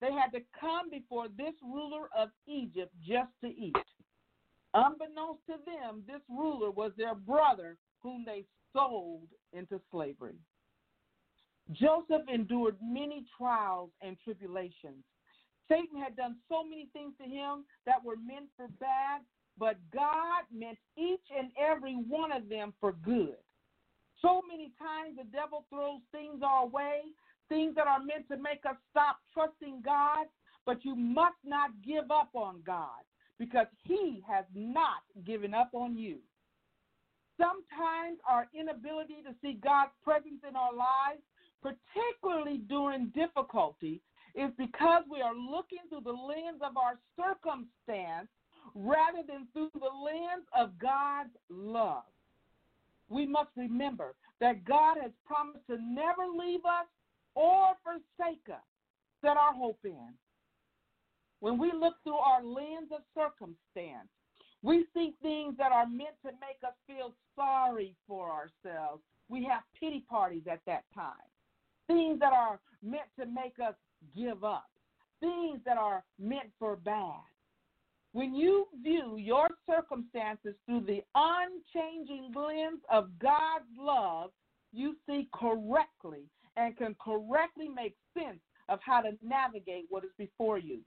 They 0.00 0.12
had 0.12 0.30
to 0.32 0.44
come 0.60 0.90
before 0.90 1.26
this 1.36 1.54
ruler 1.62 2.08
of 2.16 2.28
Egypt 2.46 2.92
just 3.06 3.30
to 3.42 3.48
eat. 3.48 3.74
Unbeknownst 4.74 5.40
to 5.46 5.54
them, 5.64 6.02
this 6.06 6.20
ruler 6.28 6.70
was 6.70 6.92
their 6.96 7.14
brother 7.14 7.76
whom 8.02 8.24
they 8.24 8.44
sold 8.72 9.28
into 9.52 9.80
slavery. 9.90 10.36
Joseph 11.72 12.22
endured 12.32 12.76
many 12.80 13.24
trials 13.36 13.90
and 14.02 14.16
tribulations. 14.22 15.02
Satan 15.68 16.00
had 16.00 16.14
done 16.14 16.36
so 16.48 16.62
many 16.62 16.88
things 16.92 17.14
to 17.20 17.24
him 17.24 17.64
that 17.86 18.04
were 18.04 18.16
meant 18.16 18.46
for 18.56 18.68
bad, 18.78 19.22
but 19.58 19.76
God 19.92 20.44
meant 20.52 20.78
each 20.96 21.24
and 21.36 21.50
every 21.58 21.94
one 21.94 22.30
of 22.30 22.48
them 22.48 22.72
for 22.80 22.92
good. 22.92 23.36
So 24.22 24.42
many 24.48 24.72
times 24.78 25.16
the 25.16 25.30
devil 25.30 25.64
throws 25.70 26.00
things 26.12 26.42
our 26.44 26.66
way, 26.66 27.02
things 27.48 27.74
that 27.76 27.86
are 27.86 28.02
meant 28.02 28.28
to 28.28 28.36
make 28.36 28.64
us 28.68 28.76
stop 28.90 29.18
trusting 29.32 29.82
God, 29.84 30.26
but 30.64 30.84
you 30.84 30.96
must 30.96 31.36
not 31.44 31.70
give 31.84 32.10
up 32.10 32.30
on 32.34 32.62
God 32.66 33.04
because 33.38 33.66
he 33.84 34.22
has 34.26 34.44
not 34.54 35.04
given 35.26 35.54
up 35.54 35.70
on 35.72 35.96
you. 35.96 36.18
Sometimes 37.38 38.18
our 38.28 38.48
inability 38.58 39.20
to 39.24 39.34
see 39.42 39.58
God's 39.62 39.92
presence 40.02 40.40
in 40.48 40.56
our 40.56 40.72
lives, 40.72 41.20
particularly 41.62 42.58
during 42.68 43.12
difficulty, 43.14 44.00
is 44.34 44.50
because 44.56 45.04
we 45.10 45.20
are 45.20 45.34
looking 45.34 45.84
through 45.88 46.00
the 46.00 46.10
lens 46.10 46.60
of 46.62 46.76
our 46.76 46.98
circumstance 47.16 48.28
rather 48.74 49.22
than 49.26 49.46
through 49.52 49.70
the 49.74 49.92
lens 49.92 50.46
of 50.58 50.78
God's 50.78 51.30
love. 51.50 52.04
We 53.08 53.26
must 53.26 53.50
remember 53.56 54.14
that 54.40 54.64
God 54.64 54.96
has 55.02 55.12
promised 55.24 55.66
to 55.70 55.78
never 55.80 56.26
leave 56.36 56.64
us 56.64 56.86
or 57.34 57.74
forsake 57.82 58.48
us. 58.50 58.64
Set 59.22 59.36
our 59.36 59.54
hope 59.54 59.78
in. 59.84 60.14
When 61.40 61.58
we 61.58 61.72
look 61.72 61.94
through 62.02 62.16
our 62.16 62.42
lens 62.42 62.90
of 62.92 63.02
circumstance, 63.14 64.08
we 64.62 64.86
see 64.94 65.14
things 65.22 65.54
that 65.58 65.72
are 65.72 65.86
meant 65.86 66.16
to 66.24 66.32
make 66.40 66.58
us 66.66 66.74
feel 66.86 67.14
sorry 67.36 67.94
for 68.08 68.30
ourselves. 68.30 69.02
We 69.28 69.44
have 69.44 69.62
pity 69.78 70.04
parties 70.08 70.44
at 70.50 70.60
that 70.66 70.84
time. 70.94 71.12
Things 71.86 72.18
that 72.20 72.32
are 72.32 72.58
meant 72.82 73.08
to 73.20 73.26
make 73.26 73.54
us 73.64 73.74
give 74.16 74.44
up. 74.44 74.66
Things 75.20 75.60
that 75.64 75.78
are 75.78 76.04
meant 76.18 76.50
for 76.58 76.76
bad. 76.76 77.22
When 78.16 78.34
you 78.34 78.66
view 78.82 79.18
your 79.18 79.46
circumstances 79.68 80.54
through 80.64 80.86
the 80.86 81.02
unchanging 81.14 82.32
lens 82.34 82.80
of 82.90 83.10
God's 83.18 83.66
love, 83.78 84.30
you 84.72 84.96
see 85.06 85.28
correctly 85.34 86.22
and 86.56 86.74
can 86.78 86.96
correctly 86.98 87.68
make 87.68 87.94
sense 88.16 88.38
of 88.70 88.78
how 88.82 89.02
to 89.02 89.10
navigate 89.22 89.84
what 89.90 90.02
is 90.02 90.12
before 90.16 90.56
you. 90.56 90.80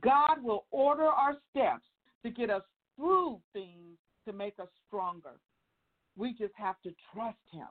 God 0.00 0.42
will 0.42 0.64
order 0.70 1.04
our 1.04 1.36
steps 1.50 1.84
to 2.22 2.30
get 2.30 2.48
us 2.48 2.62
through 2.96 3.38
things 3.52 3.98
to 4.26 4.32
make 4.32 4.58
us 4.58 4.68
stronger. 4.86 5.38
We 6.16 6.32
just 6.32 6.54
have 6.56 6.76
to 6.84 6.94
trust 7.12 7.36
Him. 7.52 7.68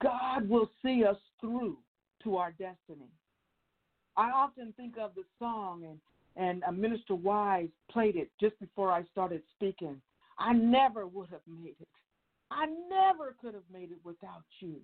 God 0.00 0.48
will 0.48 0.70
see 0.80 1.04
us 1.04 1.18
through 1.40 1.78
to 2.22 2.36
our 2.36 2.52
destiny. 2.52 3.10
I 4.16 4.30
often 4.30 4.72
think 4.76 4.94
of 4.96 5.16
the 5.16 5.24
song, 5.40 5.82
and, 5.82 5.98
and 6.38 6.62
uh, 6.64 6.70
Minister 6.72 7.14
Wise 7.14 7.68
played 7.90 8.16
it 8.16 8.30
just 8.40 8.58
before 8.60 8.92
I 8.92 9.04
started 9.12 9.42
speaking. 9.54 10.00
I 10.38 10.52
never 10.52 11.06
would 11.06 11.28
have 11.30 11.42
made 11.46 11.74
it. 11.80 11.88
I 12.50 12.66
never 12.88 13.34
could 13.40 13.54
have 13.54 13.68
made 13.70 13.90
it 13.90 13.98
without 14.04 14.44
you. 14.60 14.76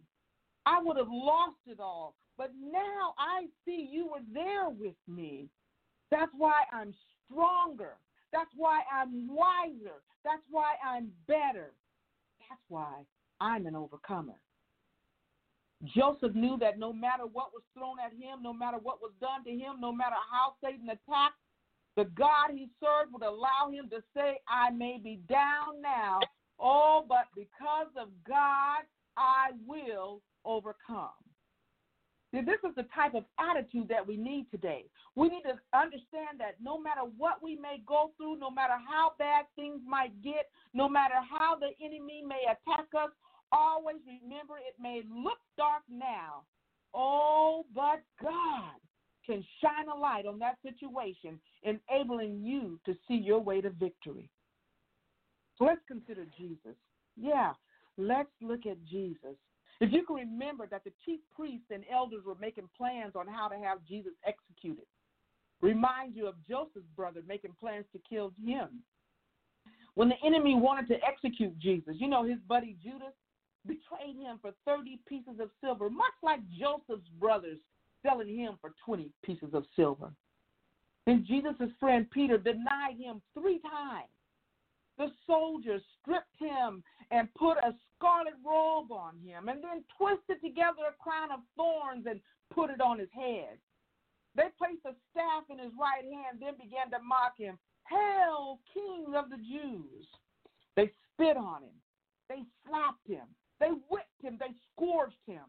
I 0.66 0.82
would 0.82 0.96
have 0.96 1.08
lost 1.08 1.56
it 1.66 1.78
all. 1.80 2.14
But 2.36 2.50
now 2.60 3.14
I 3.16 3.46
see 3.64 3.88
you 3.90 4.06
were 4.06 4.24
there 4.32 4.68
with 4.68 4.96
me. 5.08 5.48
That's 6.10 6.32
why 6.36 6.62
I'm 6.72 6.92
stronger. 7.30 7.94
That's 8.32 8.50
why 8.56 8.80
I'm 8.92 9.28
wiser. 9.28 10.02
That's 10.24 10.42
why 10.50 10.74
I'm 10.84 11.10
better. 11.28 11.70
That's 12.48 12.60
why 12.68 13.04
I'm 13.40 13.66
an 13.66 13.76
overcomer. 13.76 14.34
Joseph 15.94 16.34
knew 16.34 16.56
that 16.58 16.78
no 16.78 16.92
matter 16.92 17.24
what 17.24 17.52
was 17.52 17.62
thrown 17.76 17.96
at 18.04 18.12
him, 18.12 18.42
no 18.42 18.52
matter 18.52 18.78
what 18.82 19.00
was 19.00 19.12
done 19.20 19.44
to 19.44 19.50
him, 19.50 19.80
no 19.80 19.92
matter 19.92 20.16
how 20.32 20.54
Satan 20.62 20.88
attacked, 20.88 21.38
the 21.96 22.04
God 22.04 22.50
he 22.52 22.68
served 22.80 23.12
would 23.12 23.22
allow 23.22 23.70
him 23.70 23.88
to 23.90 24.02
say, 24.16 24.38
I 24.48 24.70
may 24.70 24.98
be 25.02 25.20
down 25.28 25.80
now, 25.80 26.20
oh, 26.58 27.04
but 27.08 27.26
because 27.36 27.92
of 27.96 28.08
God, 28.26 28.82
I 29.16 29.50
will 29.66 30.20
overcome. 30.44 31.14
See, 32.32 32.40
this 32.40 32.58
is 32.68 32.74
the 32.74 32.86
type 32.92 33.14
of 33.14 33.24
attitude 33.38 33.86
that 33.88 34.04
we 34.04 34.16
need 34.16 34.46
today. 34.50 34.86
We 35.14 35.28
need 35.28 35.42
to 35.42 35.54
understand 35.72 36.40
that 36.40 36.56
no 36.60 36.80
matter 36.80 37.02
what 37.16 37.40
we 37.40 37.54
may 37.54 37.80
go 37.86 38.10
through, 38.16 38.38
no 38.38 38.50
matter 38.50 38.74
how 38.74 39.12
bad 39.20 39.44
things 39.54 39.80
might 39.86 40.20
get, 40.20 40.50
no 40.72 40.88
matter 40.88 41.14
how 41.22 41.54
the 41.54 41.70
enemy 41.80 42.24
may 42.26 42.42
attack 42.50 42.86
us, 42.98 43.10
always 43.52 43.98
remember 44.04 44.54
it 44.58 44.74
may 44.82 45.02
look 45.08 45.38
dark 45.56 45.82
now. 45.88 46.42
Oh, 46.92 47.64
but 47.72 48.02
God 48.20 48.82
can 49.26 49.44
shine 49.60 49.88
a 49.88 49.98
light 49.98 50.26
on 50.26 50.38
that 50.40 50.56
situation, 50.62 51.38
enabling 51.62 52.42
you 52.42 52.78
to 52.86 52.94
see 53.08 53.14
your 53.14 53.40
way 53.40 53.60
to 53.60 53.70
victory. 53.70 54.28
So 55.58 55.64
let's 55.64 55.80
consider 55.86 56.26
Jesus. 56.36 56.76
Yeah, 57.16 57.52
let's 57.96 58.30
look 58.40 58.66
at 58.66 58.84
Jesus. 58.84 59.36
If 59.80 59.92
you 59.92 60.04
can 60.04 60.16
remember 60.16 60.66
that 60.70 60.84
the 60.84 60.92
chief 61.04 61.20
priests 61.34 61.66
and 61.70 61.84
elders 61.92 62.24
were 62.24 62.36
making 62.40 62.68
plans 62.76 63.12
on 63.16 63.26
how 63.26 63.48
to 63.48 63.56
have 63.56 63.78
Jesus 63.88 64.12
executed, 64.26 64.86
remind 65.60 66.14
you 66.14 66.26
of 66.26 66.34
Joseph's 66.48 66.86
brother 66.96 67.20
making 67.26 67.54
plans 67.60 67.84
to 67.92 68.00
kill 68.08 68.32
him. 68.44 68.68
When 69.94 70.08
the 70.08 70.26
enemy 70.26 70.54
wanted 70.54 70.88
to 70.88 70.96
execute 71.06 71.58
Jesus, 71.58 71.94
you 71.98 72.08
know, 72.08 72.24
his 72.24 72.38
buddy 72.48 72.76
Judas 72.82 73.14
betrayed 73.66 74.16
him 74.16 74.38
for 74.40 74.52
30 74.64 74.98
pieces 75.08 75.40
of 75.40 75.50
silver, 75.60 75.88
much 75.88 76.14
like 76.22 76.40
Joseph's 76.50 77.08
brothers 77.18 77.58
selling 78.04 78.36
him 78.36 78.58
for 78.60 78.72
20 78.84 79.10
pieces 79.24 79.50
of 79.52 79.64
silver. 79.76 80.12
Then 81.06 81.24
Jesus' 81.26 81.70
friend 81.78 82.10
Peter 82.10 82.38
denied 82.38 82.96
him 82.98 83.20
three 83.38 83.60
times. 83.60 84.08
The 84.96 85.08
soldiers 85.26 85.82
stripped 86.00 86.36
him 86.38 86.82
and 87.10 87.28
put 87.34 87.58
a 87.58 87.74
scarlet 87.96 88.34
robe 88.46 88.92
on 88.92 89.18
him, 89.18 89.48
and 89.48 89.62
then 89.62 89.84
twisted 89.98 90.40
together 90.40 90.86
a 90.88 91.02
crown 91.02 91.32
of 91.32 91.40
thorns 91.56 92.06
and 92.08 92.20
put 92.52 92.70
it 92.70 92.80
on 92.80 92.98
his 92.98 93.08
head. 93.12 93.58
They 94.36 94.50
placed 94.56 94.84
a 94.86 94.94
staff 95.10 95.44
in 95.50 95.58
his 95.58 95.72
right 95.78 96.04
hand, 96.04 96.38
then 96.40 96.54
began 96.54 96.90
to 96.90 96.98
mock 97.02 97.36
him. 97.36 97.58
Hail, 97.88 98.60
King 98.72 99.14
of 99.16 99.30
the 99.30 99.36
Jews! 99.36 100.06
They 100.76 100.90
spit 101.12 101.36
on 101.36 101.62
him. 101.62 101.76
They 102.28 102.42
slapped 102.66 103.06
him. 103.06 103.26
They 103.60 103.70
whipped 103.90 104.22
him. 104.22 104.38
They 104.40 104.54
scourged 104.72 105.22
him. 105.26 105.44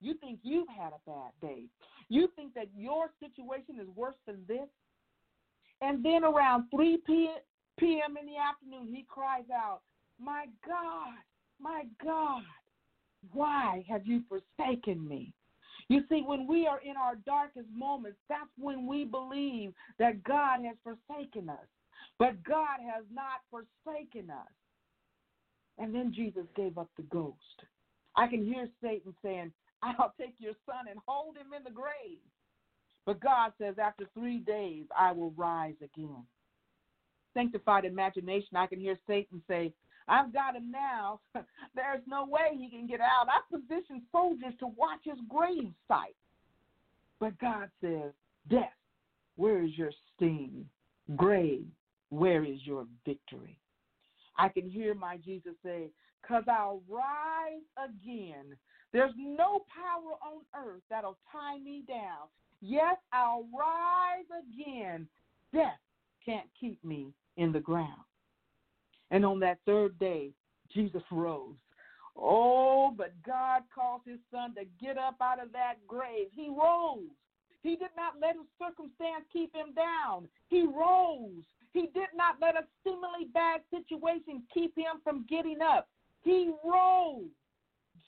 You 0.00 0.14
think 0.14 0.40
you've 0.42 0.68
had 0.68 0.92
a 0.92 1.10
bad 1.10 1.32
day. 1.40 1.64
You 2.08 2.28
think 2.36 2.54
that 2.54 2.68
your 2.76 3.10
situation 3.20 3.80
is 3.80 3.88
worse 3.96 4.16
than 4.26 4.44
this. 4.46 4.68
And 5.80 6.04
then 6.04 6.24
around 6.24 6.64
3 6.70 6.98
p.m. 7.06 8.16
in 8.20 8.26
the 8.26 8.36
afternoon, 8.38 8.94
he 8.94 9.04
cries 9.08 9.44
out, 9.52 9.80
My 10.18 10.46
God, 10.66 11.14
my 11.60 11.84
God, 12.02 12.42
why 13.32 13.84
have 13.88 14.06
you 14.06 14.22
forsaken 14.28 15.06
me? 15.06 15.32
You 15.88 16.02
see, 16.08 16.22
when 16.26 16.46
we 16.46 16.66
are 16.66 16.80
in 16.80 16.96
our 16.96 17.16
darkest 17.26 17.68
moments, 17.74 18.18
that's 18.28 18.50
when 18.58 18.86
we 18.86 19.04
believe 19.04 19.72
that 19.98 20.24
God 20.24 20.60
has 20.64 20.76
forsaken 20.82 21.48
us. 21.48 21.66
But 22.18 22.42
God 22.44 22.78
has 22.80 23.04
not 23.12 23.42
forsaken 23.50 24.30
us. 24.30 24.48
And 25.78 25.94
then 25.94 26.12
Jesus 26.14 26.46
gave 26.56 26.78
up 26.78 26.88
the 26.96 27.02
ghost. 27.04 27.36
I 28.16 28.26
can 28.26 28.44
hear 28.44 28.68
Satan 28.82 29.14
saying, 29.22 29.52
I'll 29.82 30.14
take 30.18 30.34
your 30.38 30.54
son 30.64 30.86
and 30.90 30.98
hold 31.06 31.36
him 31.36 31.52
in 31.56 31.64
the 31.64 31.70
grave. 31.70 32.18
But 33.04 33.20
God 33.20 33.52
says, 33.58 33.76
after 33.80 34.04
three 34.14 34.38
days, 34.38 34.84
I 34.96 35.12
will 35.12 35.30
rise 35.36 35.76
again. 35.82 36.24
Sanctified 37.34 37.84
imagination, 37.84 38.56
I 38.56 38.66
can 38.66 38.80
hear 38.80 38.98
Satan 39.06 39.42
say, 39.46 39.72
I've 40.08 40.32
got 40.32 40.56
him 40.56 40.70
now. 40.70 41.20
There's 41.74 42.02
no 42.06 42.26
way 42.26 42.56
he 42.56 42.68
can 42.68 42.86
get 42.86 43.00
out. 43.00 43.26
I've 43.28 43.60
positioned 43.60 44.02
soldiers 44.10 44.54
to 44.60 44.66
watch 44.66 45.00
his 45.04 45.18
grave 45.28 45.72
site. 45.88 46.16
But 47.20 47.38
God 47.38 47.70
says, 47.80 48.12
Death, 48.48 48.72
where 49.36 49.62
is 49.62 49.76
your 49.76 49.90
sting? 50.14 50.66
Grave, 51.16 51.66
where 52.10 52.44
is 52.44 52.58
your 52.64 52.86
victory? 53.04 53.58
I 54.38 54.48
can 54.48 54.68
hear 54.68 54.94
my 54.94 55.16
Jesus 55.18 55.54
say, 55.64 55.90
Because 56.22 56.44
I'll 56.48 56.82
rise 56.88 57.62
again. 57.78 58.56
There's 58.96 59.12
no 59.18 59.62
power 59.68 60.16
on 60.24 60.40
earth 60.56 60.80
that'll 60.88 61.18
tie 61.30 61.58
me 61.58 61.84
down. 61.86 62.28
Yes, 62.62 62.96
I'll 63.12 63.44
rise 63.54 64.24
again. 64.48 65.06
Death 65.52 65.76
can't 66.24 66.46
keep 66.58 66.82
me 66.82 67.12
in 67.36 67.52
the 67.52 67.60
ground. 67.60 68.00
And 69.10 69.26
on 69.26 69.38
that 69.40 69.58
third 69.66 69.98
day, 69.98 70.30
Jesus 70.72 71.02
rose. 71.12 71.56
Oh, 72.16 72.90
but 72.96 73.12
God 73.22 73.64
caused 73.74 74.06
his 74.06 74.18
son 74.30 74.54
to 74.54 74.62
get 74.82 74.96
up 74.96 75.16
out 75.20 75.44
of 75.44 75.52
that 75.52 75.74
grave. 75.86 76.28
He 76.32 76.48
rose. 76.48 77.12
He 77.62 77.76
did 77.76 77.90
not 77.98 78.14
let 78.18 78.36
his 78.36 78.46
circumstance 78.58 79.26
keep 79.30 79.54
him 79.54 79.74
down. 79.74 80.26
He 80.48 80.62
rose. 80.62 81.44
He 81.74 81.90
did 81.92 82.08
not 82.16 82.36
let 82.40 82.56
a 82.56 82.64
seemingly 82.82 83.28
bad 83.34 83.60
situation 83.68 84.42
keep 84.54 84.74
him 84.74 85.02
from 85.04 85.26
getting 85.28 85.60
up. 85.60 85.86
He 86.22 86.50
rose. 86.64 87.28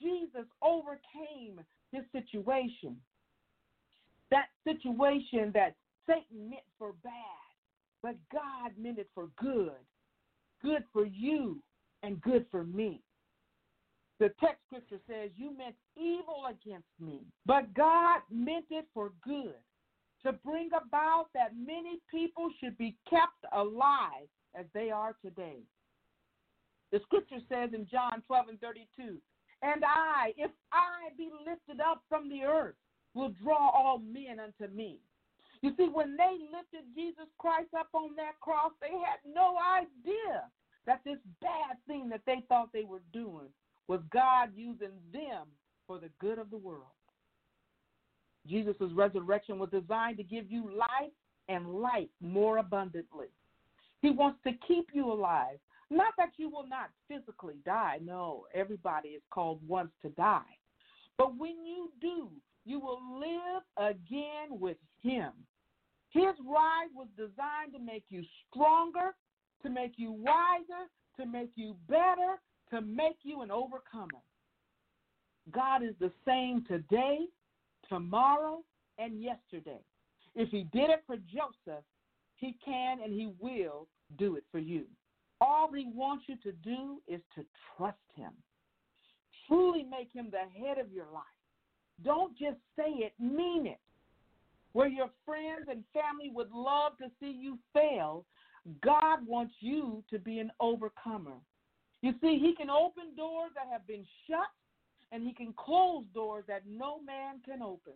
Jesus 0.00 0.46
overcame 0.62 1.60
his 1.92 2.02
situation. 2.12 2.96
That 4.30 4.46
situation 4.64 5.50
that 5.54 5.74
Satan 6.06 6.50
meant 6.50 6.62
for 6.78 6.92
bad, 7.02 7.12
but 8.02 8.16
God 8.32 8.72
meant 8.78 8.98
it 8.98 9.08
for 9.14 9.28
good. 9.40 9.72
Good 10.62 10.84
for 10.92 11.06
you 11.06 11.62
and 12.02 12.20
good 12.20 12.46
for 12.50 12.64
me. 12.64 13.00
The 14.18 14.30
text 14.40 14.58
scripture 14.66 14.98
says, 15.08 15.30
You 15.36 15.56
meant 15.56 15.76
evil 15.96 16.44
against 16.48 16.88
me, 17.00 17.20
but 17.46 17.72
God 17.74 18.20
meant 18.30 18.66
it 18.70 18.86
for 18.92 19.12
good 19.24 19.54
to 20.24 20.32
bring 20.32 20.68
about 20.68 21.26
that 21.34 21.52
many 21.56 22.00
people 22.10 22.50
should 22.58 22.76
be 22.76 22.96
kept 23.08 23.44
alive 23.52 24.26
as 24.58 24.66
they 24.74 24.90
are 24.90 25.14
today. 25.24 25.58
The 26.90 27.00
scripture 27.04 27.38
says 27.48 27.70
in 27.74 27.86
John 27.90 28.22
12 28.26 28.48
and 28.48 28.60
32, 28.60 29.18
And 29.62 29.82
I, 29.84 30.32
if 30.36 30.50
I 30.72 31.10
be 31.16 31.30
lifted 31.46 31.80
up 31.80 32.02
from 32.08 32.28
the 32.28 32.42
earth, 32.42 32.76
will 33.14 33.32
draw 33.42 33.70
all 33.70 33.98
men 33.98 34.38
unto 34.38 34.72
me. 34.72 34.98
You 35.62 35.72
see, 35.76 35.88
when 35.92 36.16
they 36.16 36.38
lifted 36.52 36.86
Jesus 36.94 37.26
Christ 37.38 37.70
up 37.76 37.88
on 37.92 38.14
that 38.16 38.38
cross, 38.40 38.70
they 38.80 38.92
had 38.92 39.18
no 39.26 39.56
idea 39.76 40.44
that 40.86 41.00
this 41.04 41.18
bad 41.40 41.76
thing 41.88 42.08
that 42.10 42.20
they 42.26 42.44
thought 42.48 42.72
they 42.72 42.84
were 42.84 43.02
doing 43.12 43.48
was 43.88 44.00
God 44.12 44.50
using 44.54 44.92
them 45.12 45.46
for 45.86 45.98
the 45.98 46.10
good 46.20 46.38
of 46.38 46.50
the 46.50 46.56
world. 46.56 46.84
Jesus' 48.46 48.76
resurrection 48.94 49.58
was 49.58 49.70
designed 49.70 50.16
to 50.18 50.22
give 50.22 50.50
you 50.50 50.70
life 50.70 51.12
and 51.48 51.74
life 51.74 52.08
more 52.20 52.58
abundantly. 52.58 53.26
He 54.00 54.10
wants 54.10 54.38
to 54.44 54.52
keep 54.66 54.88
you 54.92 55.10
alive. 55.10 55.58
Not 55.90 56.12
that 56.18 56.32
you 56.36 56.50
will 56.50 56.66
not 56.66 56.90
physically 57.08 57.56
die. 57.64 57.98
No, 58.02 58.44
everybody 58.54 59.10
is 59.10 59.22
called 59.30 59.60
once 59.66 59.90
to 60.02 60.10
die. 60.10 60.42
But 61.16 61.36
when 61.36 61.64
you 61.64 61.90
do, 62.00 62.28
you 62.64 62.78
will 62.78 63.00
live 63.18 63.62
again 63.78 64.50
with 64.60 64.76
Him. 65.02 65.32
His 66.10 66.34
ride 66.46 66.88
was 66.94 67.08
designed 67.16 67.72
to 67.72 67.78
make 67.78 68.04
you 68.10 68.22
stronger, 68.50 69.14
to 69.62 69.70
make 69.70 69.92
you 69.96 70.12
wiser, 70.12 70.88
to 71.18 71.26
make 71.26 71.50
you 71.54 71.74
better, 71.88 72.40
to 72.70 72.80
make 72.80 73.18
you 73.22 73.42
an 73.42 73.50
overcomer. 73.50 74.22
God 75.50 75.82
is 75.82 75.94
the 75.98 76.12
same 76.26 76.64
today, 76.68 77.20
tomorrow, 77.88 78.62
and 78.98 79.22
yesterday. 79.22 79.80
If 80.34 80.50
He 80.50 80.66
did 80.72 80.90
it 80.90 81.02
for 81.06 81.16
Joseph, 81.16 81.84
He 82.36 82.56
can 82.64 82.98
and 83.02 83.12
He 83.12 83.32
will 83.40 83.88
do 84.18 84.36
it 84.36 84.44
for 84.52 84.58
you. 84.58 84.84
All 85.40 85.70
He 85.72 85.86
wants 85.94 86.24
you 86.26 86.36
to 86.36 86.52
do 86.52 87.00
is 87.06 87.20
to 87.34 87.44
trust 87.76 87.98
Him. 88.14 88.32
Truly 89.46 89.82
make 89.82 90.12
Him 90.12 90.30
the 90.30 90.60
head 90.60 90.78
of 90.78 90.92
your 90.92 91.06
life. 91.12 91.24
Don't 92.04 92.36
just 92.36 92.58
say 92.76 92.90
it, 92.90 93.12
mean 93.18 93.66
it. 93.66 93.80
Where 94.72 94.88
your 94.88 95.10
friends 95.24 95.66
and 95.70 95.82
family 95.92 96.30
would 96.32 96.50
love 96.52 96.92
to 96.98 97.06
see 97.20 97.30
you 97.30 97.58
fail, 97.72 98.24
God 98.82 99.26
wants 99.26 99.54
you 99.60 100.04
to 100.10 100.18
be 100.18 100.38
an 100.38 100.50
overcomer. 100.60 101.38
You 102.02 102.12
see, 102.20 102.38
He 102.38 102.54
can 102.54 102.70
open 102.70 103.16
doors 103.16 103.50
that 103.54 103.72
have 103.72 103.86
been 103.86 104.04
shut, 104.28 104.48
and 105.10 105.24
He 105.24 105.32
can 105.32 105.54
close 105.56 106.04
doors 106.14 106.44
that 106.48 106.62
no 106.68 107.00
man 107.02 107.40
can 107.44 107.62
open. 107.62 107.94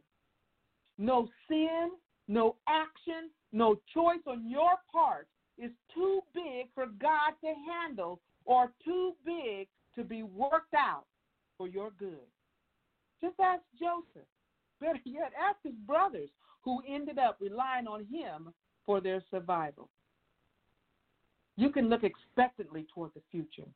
No 0.99 1.29
sin, 1.49 1.91
no 2.29 2.57
action, 2.69 3.31
no 3.53 3.77
choice 3.93 4.21
on 4.27 4.49
your 4.49 4.73
part 4.91 5.29
is 5.59 5.71
too 5.95 6.21
big 6.35 6.67
for 6.75 6.87
God 7.01 7.33
to 7.43 7.53
handle 7.71 8.21
or 8.45 8.73
too 8.85 9.13
big 9.25 9.69
to 9.95 10.05
be 10.05 10.23
worked 10.23 10.75
out 10.75 11.05
for 11.57 11.69
your 11.69 11.91
good. 11.99 12.27
Just 13.21 13.39
ask 13.41 13.63
Joseph. 13.79 14.29
Better 14.81 14.99
yet, 15.05 15.33
ask 15.39 15.59
his 15.63 15.75
brothers 15.87 16.31
who 16.63 16.83
ended 16.89 17.19
up 17.19 17.37
relying 17.41 17.87
on 17.87 18.05
him 18.07 18.53
for 18.85 19.01
their 19.01 19.23
survival. 19.31 19.89
You 21.57 21.71
can 21.71 21.89
look 21.89 22.03
expectantly 22.03 22.87
toward 22.93 23.13
the 23.15 23.21
future. 23.31 23.69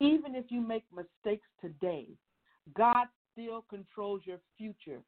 Even 0.00 0.34
if 0.34 0.44
you 0.50 0.60
make 0.60 0.84
mistakes 0.94 1.46
today, 1.60 2.06
God 2.76 3.06
still 3.32 3.64
controls 3.68 4.22
your 4.24 4.38
future. 4.56 5.00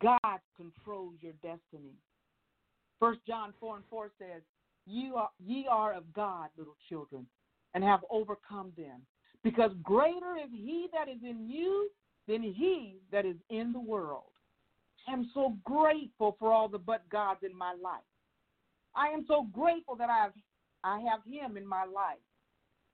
God 0.00 0.38
controls 0.56 1.14
your 1.20 1.32
destiny. 1.42 1.94
First 3.00 3.20
John 3.26 3.54
4 3.58 3.76
and 3.76 3.84
4 3.90 4.10
says, 4.18 4.42
ye 4.88 5.12
are, 5.14 5.30
ye 5.44 5.66
are 5.70 5.92
of 5.92 6.12
God, 6.12 6.48
little 6.56 6.76
children, 6.88 7.26
and 7.74 7.84
have 7.84 8.00
overcome 8.10 8.72
them. 8.76 9.02
Because 9.44 9.70
greater 9.82 10.36
is 10.42 10.50
he 10.50 10.88
that 10.92 11.08
is 11.08 11.22
in 11.22 11.48
you 11.48 11.90
than 12.26 12.42
he 12.42 12.96
that 13.12 13.24
is 13.24 13.36
in 13.50 13.72
the 13.72 13.80
world. 13.80 14.32
I 15.06 15.12
am 15.12 15.30
so 15.32 15.56
grateful 15.64 16.36
for 16.38 16.52
all 16.52 16.68
the 16.68 16.78
but 16.78 17.08
gods 17.08 17.40
in 17.42 17.56
my 17.56 17.74
life. 17.82 18.02
I 18.94 19.08
am 19.08 19.24
so 19.28 19.46
grateful 19.52 19.96
that 19.96 20.10
I 20.10 20.22
have, 20.22 20.32
I 20.84 21.00
have 21.00 21.20
him 21.24 21.56
in 21.56 21.66
my 21.66 21.84
life. 21.84 22.18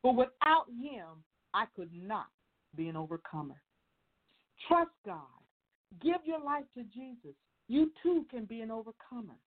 But 0.03 0.17
without 0.17 0.67
him, 0.69 1.25
I 1.55 1.65
could 1.75 1.91
not 1.93 2.27
be 2.77 2.89
an 2.89 2.97
overcomer. 2.97 3.61
Trust 4.69 4.91
God. 5.07 5.23
Give 6.03 6.17
your 6.25 6.41
life 6.41 6.65
to 6.77 6.85
Jesus. 6.85 7.35
You 7.69 7.91
too 8.03 8.27
can 8.31 8.45
be 8.45 8.61
an 8.61 8.71
overcomer. 8.71 9.39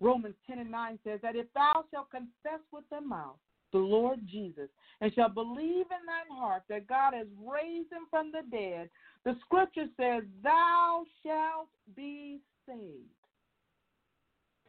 Romans 0.00 0.34
10 0.46 0.58
and 0.58 0.70
9 0.70 0.98
says 1.04 1.20
that 1.22 1.36
if 1.36 1.46
thou 1.54 1.84
shalt 1.90 2.10
confess 2.10 2.60
with 2.72 2.84
thy 2.90 3.00
mouth 3.00 3.36
the 3.72 3.78
Lord 3.78 4.20
Jesus 4.26 4.68
and 5.00 5.12
shall 5.14 5.28
believe 5.28 5.86
in 5.86 6.06
thine 6.06 6.38
heart 6.38 6.62
that 6.68 6.86
God 6.86 7.14
has 7.14 7.26
raised 7.44 7.92
him 7.92 8.06
from 8.10 8.30
the 8.32 8.42
dead, 8.50 8.88
the 9.24 9.36
scripture 9.44 9.86
says, 9.96 10.22
Thou 10.42 11.04
shalt 11.24 11.68
be 11.96 12.40
saved. 12.66 13.10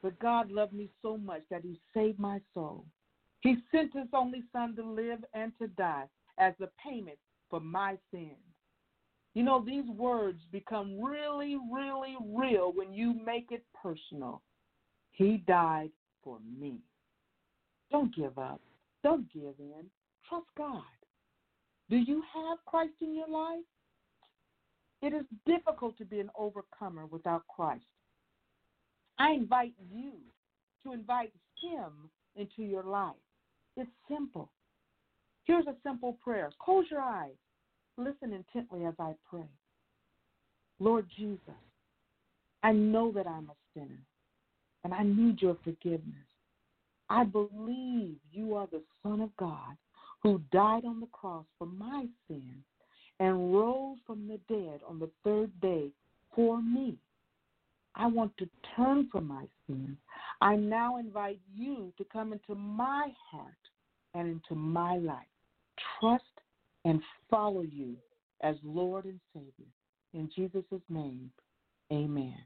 But 0.02 0.20
God 0.20 0.52
loved 0.52 0.74
me 0.74 0.90
so 1.02 1.18
much 1.18 1.42
that 1.50 1.64
he 1.64 1.80
saved 1.94 2.20
my 2.20 2.40
soul. 2.54 2.86
He 3.42 3.58
sent 3.72 3.94
his 3.96 4.08
only 4.14 4.44
son 4.52 4.76
to 4.76 4.84
live 4.84 5.20
and 5.34 5.52
to 5.60 5.68
die 5.68 6.06
as 6.38 6.54
the 6.60 6.70
payment 6.84 7.18
for 7.50 7.60
my 7.60 7.98
sins. 8.12 8.36
You 9.34 9.44
know, 9.44 9.64
these 9.64 9.88
words 9.90 10.40
become 10.52 11.00
really, 11.02 11.58
really 11.72 12.16
real 12.34 12.72
when 12.74 12.94
you 12.94 13.14
make 13.24 13.52
it 13.52 13.64
personal. 13.82 14.42
He 15.18 15.38
died 15.48 15.90
for 16.24 16.38
me. 16.60 16.78
Don't 17.92 18.16
give 18.16 18.38
up. 18.38 18.62
Don't 19.04 19.32
give 19.34 19.56
in. 19.60 19.86
Trust 20.30 20.46
God. 20.56 20.84
Do 21.90 21.98
you 21.98 22.22
have 22.36 22.60
Christ 22.68 22.94
in 23.02 23.16
your 23.16 23.28
life? 23.28 23.64
It 25.02 25.14
is 25.14 25.26
difficult 25.48 25.98
to 25.98 26.06
be 26.06 26.20
an 26.20 26.30
overcomer 26.38 27.08
without 27.08 27.48
Christ. 27.48 27.86
I 29.18 29.32
invite 29.32 29.74
you 29.92 30.12
to 30.84 30.94
invite 30.94 31.34
Him 31.64 32.12
into 32.36 32.62
your 32.62 32.84
life. 32.84 33.16
It's 33.76 33.90
simple. 34.08 34.52
Here's 35.46 35.66
a 35.66 35.76
simple 35.82 36.18
prayer. 36.24 36.52
Close 36.64 36.86
your 36.92 37.02
eyes. 37.02 37.38
Listen 37.98 38.34
intently 38.34 38.86
as 38.86 38.94
I 39.00 39.14
pray. 39.28 39.50
Lord 40.80 41.08
Jesus, 41.18 41.40
I 42.62 42.72
know 42.72 43.12
that 43.14 43.26
I'm 43.26 43.50
a 43.50 43.56
sinner 43.74 44.04
and 44.88 44.94
I 44.94 45.04
need 45.04 45.42
your 45.42 45.58
forgiveness. 45.66 46.16
I 47.10 47.26
believe 47.26 48.16
you 48.32 48.56
are 48.56 48.68
the 48.72 48.82
Son 49.04 49.20
of 49.20 49.36
God 49.36 49.76
who 50.24 50.42
died 50.54 50.86
on 50.86 51.02
the 51.02 51.08
cross 51.08 51.44
for 51.60 51.68
my 51.68 52.06
sins 52.30 52.64
and 53.20 53.54
rose 53.54 53.98
from 54.08 54.30
the 54.30 54.40
dead 54.48 54.80
on 54.88 54.98
the 54.98 55.10
third 55.26 55.52
day 55.60 55.90
for 56.34 56.62
me. 56.62 56.96
I 57.96 58.08
want 58.08 58.32
to 58.38 58.48
turn 58.78 59.10
from 59.12 59.28
my 59.28 59.44
sins. 59.68 59.98
I 60.40 60.56
now 60.56 61.00
invite 61.00 61.42
you 61.54 61.92
to 61.98 62.06
come 62.06 62.32
into 62.32 62.56
my 62.56 63.10
heart 63.30 63.52
and 64.14 64.30
into 64.30 64.56
my 64.56 65.00
life. 65.00 65.18
Trust 66.00 66.24
and 66.86 67.02
follow 67.30 67.64
you 67.64 67.98
as 68.40 68.56
Lord 68.64 69.04
and 69.04 69.20
Savior. 69.34 69.70
In 70.14 70.30
Jesus' 70.34 70.64
name, 70.88 71.30
amen. 71.92 72.38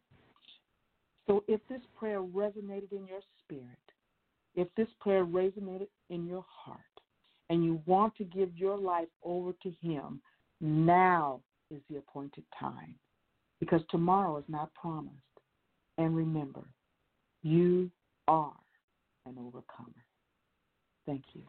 So 1.32 1.46
if 1.48 1.62
this 1.70 1.80
prayer 1.98 2.20
resonated 2.22 2.92
in 2.92 3.08
your 3.08 3.22
spirit, 3.40 3.64
if 4.54 4.68
this 4.76 4.90
prayer 5.00 5.24
resonated 5.24 5.88
in 6.10 6.28
your 6.28 6.44
heart, 6.50 6.82
and 7.50 7.64
you 7.64 7.82
want 7.86 8.14
to 8.18 8.26
give 8.26 8.50
your 8.58 8.78
life 8.78 9.08
over 9.24 9.54
to 9.64 9.72
Him, 9.82 10.20
now 10.60 11.40
is 11.74 11.80
the 11.90 12.00
appointed 12.00 12.44
time 12.60 12.96
because 13.62 13.80
tomorrow 13.90 14.40
is 14.40 14.44
not 14.50 14.74
promised. 14.74 15.16
And 15.98 16.18
remember, 16.18 16.66
you 17.44 17.90
are 18.28 18.52
an 19.26 19.38
overcomer. 19.40 20.04
Thank 21.06 21.24
you. 21.32 21.44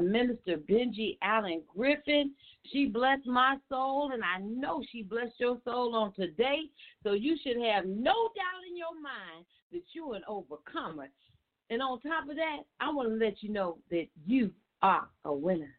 Minister 0.00 0.58
Benji 0.58 1.18
Allen 1.20 1.62
Griffin. 1.74 2.32
She 2.72 2.86
blessed 2.86 3.26
my 3.26 3.56
soul, 3.68 4.12
and 4.12 4.22
I 4.22 4.38
know 4.40 4.82
she 4.92 5.02
blessed 5.02 5.34
your 5.40 5.58
soul 5.64 5.96
on 5.96 6.12
today. 6.12 6.70
So 7.02 7.14
you 7.14 7.36
should 7.42 7.60
have 7.60 7.84
no 7.84 8.12
doubt 8.12 8.62
in 8.70 8.76
your 8.76 8.94
mind 9.02 9.44
that 9.72 9.82
you're 9.92 10.14
an 10.14 10.22
overcomer. 10.28 11.08
And 11.70 11.82
on 11.82 12.00
top 12.00 12.28
of 12.30 12.36
that, 12.36 12.58
I 12.78 12.90
want 12.90 13.08
to 13.08 13.14
let 13.16 13.42
you 13.42 13.50
know 13.50 13.78
that 13.90 14.06
you 14.24 14.52
are 14.82 15.08
a 15.24 15.32
winner. 15.32 15.77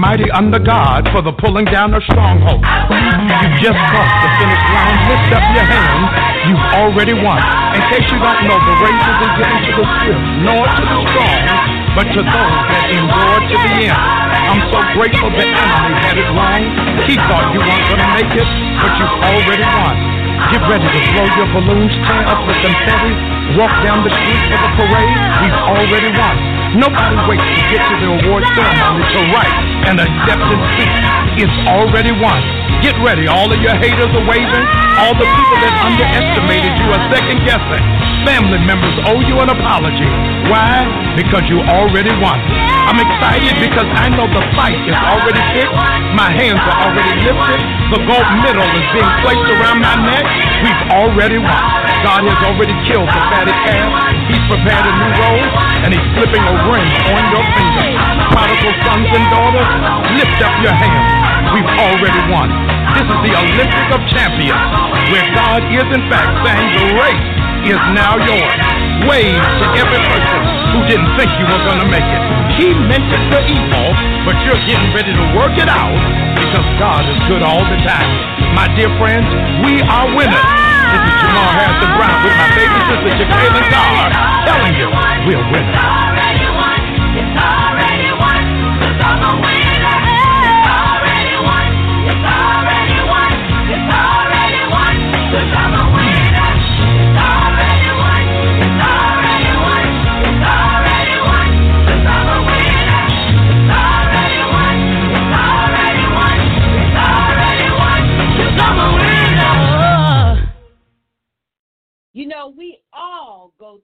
Mighty 0.00 0.24
under 0.32 0.58
God 0.58 1.04
for 1.12 1.20
the 1.20 1.30
pulling 1.36 1.68
down 1.68 1.92
of 1.92 2.00
strongholds. 2.08 2.64
You 2.64 3.48
just 3.60 3.76
crossed 3.76 4.18
the 4.24 4.30
finish 4.40 4.64
line. 4.72 4.96
Lift 5.12 5.28
up 5.36 5.44
your 5.52 5.68
hands. 5.68 6.08
You've 6.48 6.66
already 6.80 7.12
won. 7.12 7.36
In 7.76 7.84
case 7.92 8.08
you 8.08 8.16
don't 8.16 8.48
know, 8.48 8.56
the 8.56 8.74
race 8.80 8.96
isn't 8.96 9.34
given 9.36 9.60
to 9.60 9.72
the 9.76 9.86
swift, 10.00 10.24
nor 10.48 10.62
to 10.64 10.82
the 10.88 10.98
strong, 11.12 11.40
but 11.92 12.06
to 12.16 12.20
those 12.24 12.56
that 12.72 12.84
endure 12.96 13.38
to 13.44 13.56
the 13.60 13.72
end. 13.92 14.02
I'm 14.40 14.62
so 14.72 14.80
grateful 14.96 15.28
the 15.36 15.44
enemy 15.44 15.92
had 16.00 16.16
it 16.16 16.28
wrong. 16.32 16.64
He 17.04 17.14
thought 17.28 17.52
you 17.52 17.60
weren't 17.60 17.86
going 17.92 18.00
to 18.00 18.10
make 18.16 18.32
it, 18.40 18.48
but 18.80 18.92
you've 18.96 19.16
already 19.20 19.68
won. 19.68 19.94
Get 20.48 20.64
ready 20.64 20.88
to 20.88 21.00
blow 21.12 21.28
your 21.36 21.48
balloons, 21.52 21.92
tear 22.08 22.24
up 22.24 22.40
with 22.48 22.56
the 22.56 22.72
confetti, 22.72 23.12
walk 23.60 23.74
down 23.84 24.00
the 24.00 24.12
street 24.16 24.42
for 24.48 24.58
the 24.64 24.70
parade. 24.80 25.16
We've 25.44 25.60
already 25.68 26.10
won. 26.16 26.36
Nobody 26.80 27.16
waits 27.28 27.44
to 27.52 27.62
get 27.68 27.84
to 27.84 27.94
the 28.00 28.08
award 28.16 28.48
ceremony 28.56 29.04
to 29.12 29.20
write 29.36 29.69
and 29.88 30.00
acceptance 30.00 30.64
speech 30.76 30.96
is 31.46 31.52
already 31.68 32.12
won. 32.12 32.40
Get 32.84 32.96
ready. 33.04 33.28
All 33.28 33.48
of 33.48 33.60
your 33.60 33.76
haters 33.76 34.08
are 34.12 34.26
waving. 34.26 34.66
All 35.00 35.14
the 35.16 35.28
people 35.28 35.58
that 35.64 35.74
underestimated 35.84 36.72
you 36.80 36.88
are 36.92 37.02
second 37.12 37.44
guessing. 37.44 37.84
Family 38.24 38.60
members 38.60 38.92
owe 39.08 39.20
you 39.24 39.40
an 39.40 39.48
apology. 39.48 40.08
Why? 40.52 40.84
Because 41.16 41.44
you 41.48 41.60
already 41.64 42.12
won. 42.20 42.36
I'm 42.88 43.00
excited 43.00 43.56
because 43.60 43.88
I 43.96 44.12
know 44.12 44.28
the 44.28 44.44
fight 44.56 44.76
is 44.84 44.96
already 44.96 45.40
fixed. 45.56 45.76
My 46.12 46.28
hands 46.28 46.60
are 46.60 46.78
already 46.88 47.14
lifted. 47.24 47.79
The 47.90 47.98
gold 48.06 48.30
medal 48.38 48.70
is 48.70 48.86
being 48.94 49.12
placed 49.26 49.50
around 49.50 49.82
my 49.82 49.98
neck. 49.98 50.22
We've 50.62 50.84
already 50.94 51.42
won. 51.42 51.62
God 52.06 52.22
has 52.22 52.38
already 52.46 52.70
killed 52.86 53.10
the 53.10 53.22
fatted 53.34 53.58
calf. 53.66 53.90
He's 54.30 54.46
prepared 54.46 54.86
a 54.86 54.94
new 54.94 55.10
role, 55.18 55.46
and 55.82 55.90
he's 55.90 56.06
slipping 56.14 56.38
a 56.38 56.54
ring 56.70 56.86
on 56.86 57.22
your 57.34 57.42
finger. 57.50 57.86
Prodigal 58.30 58.74
sons 58.86 59.10
and 59.10 59.26
daughters, 59.34 59.70
lift 60.14 60.38
up 60.38 60.54
your 60.62 60.70
hands. 60.70 61.10
We've 61.50 61.72
already 61.82 62.22
won. 62.30 62.54
This 62.94 63.10
is 63.10 63.20
the 63.26 63.34
Olympic 63.34 63.86
of 63.90 64.00
Champions, 64.14 64.70
where 65.10 65.26
God 65.34 65.66
is 65.74 65.86
in 65.90 66.06
fact 66.06 66.30
saying 66.46 66.70
the 66.70 66.86
race 66.94 67.26
is 67.74 67.80
now 67.90 68.22
yours. 68.22 68.69
Wave 69.08 69.40
to 69.40 69.66
every 69.80 70.00
person 70.04 70.40
who 70.76 70.84
didn't 70.84 71.08
think 71.16 71.32
you 71.40 71.46
were 71.48 71.62
going 71.64 71.80
to 71.80 71.88
make 71.88 72.04
it. 72.04 72.22
He 72.60 72.74
meant 72.74 73.08
it 73.08 73.22
for 73.32 73.40
evil, 73.48 73.86
but 74.28 74.36
you're 74.44 74.60
getting 74.68 74.92
ready 74.92 75.12
to 75.12 75.24
work 75.32 75.56
it 75.56 75.68
out 75.72 75.96
because 76.36 76.66
God 76.76 77.08
is 77.08 77.16
good 77.24 77.40
all 77.40 77.64
the 77.64 77.78
time. 77.86 78.10
My 78.52 78.68
dear 78.76 78.92
friends, 79.00 79.24
we 79.64 79.80
are 79.80 80.06
winners. 80.12 80.36
Ah! 80.36 80.92
This 80.92 81.02
is 81.06 81.16
Jamal 81.22 81.50
Harrison 81.54 81.90
Brown 81.96 82.18
with 82.26 82.34
my 82.34 82.50
baby 82.52 82.78
sister, 82.90 83.10
Jacqueline 83.14 83.68
Carr, 83.70 84.10
telling 84.44 84.74
you 84.74 84.88
we're 85.24 85.44
winners. 85.48 85.70
It's 85.70 85.80
already 85.80 86.46
won. 86.50 86.80
It's 87.14 87.36
already 87.40 88.10
won. 88.18 88.42
It's 88.84 89.00
already 89.00 89.59
You 89.59 89.59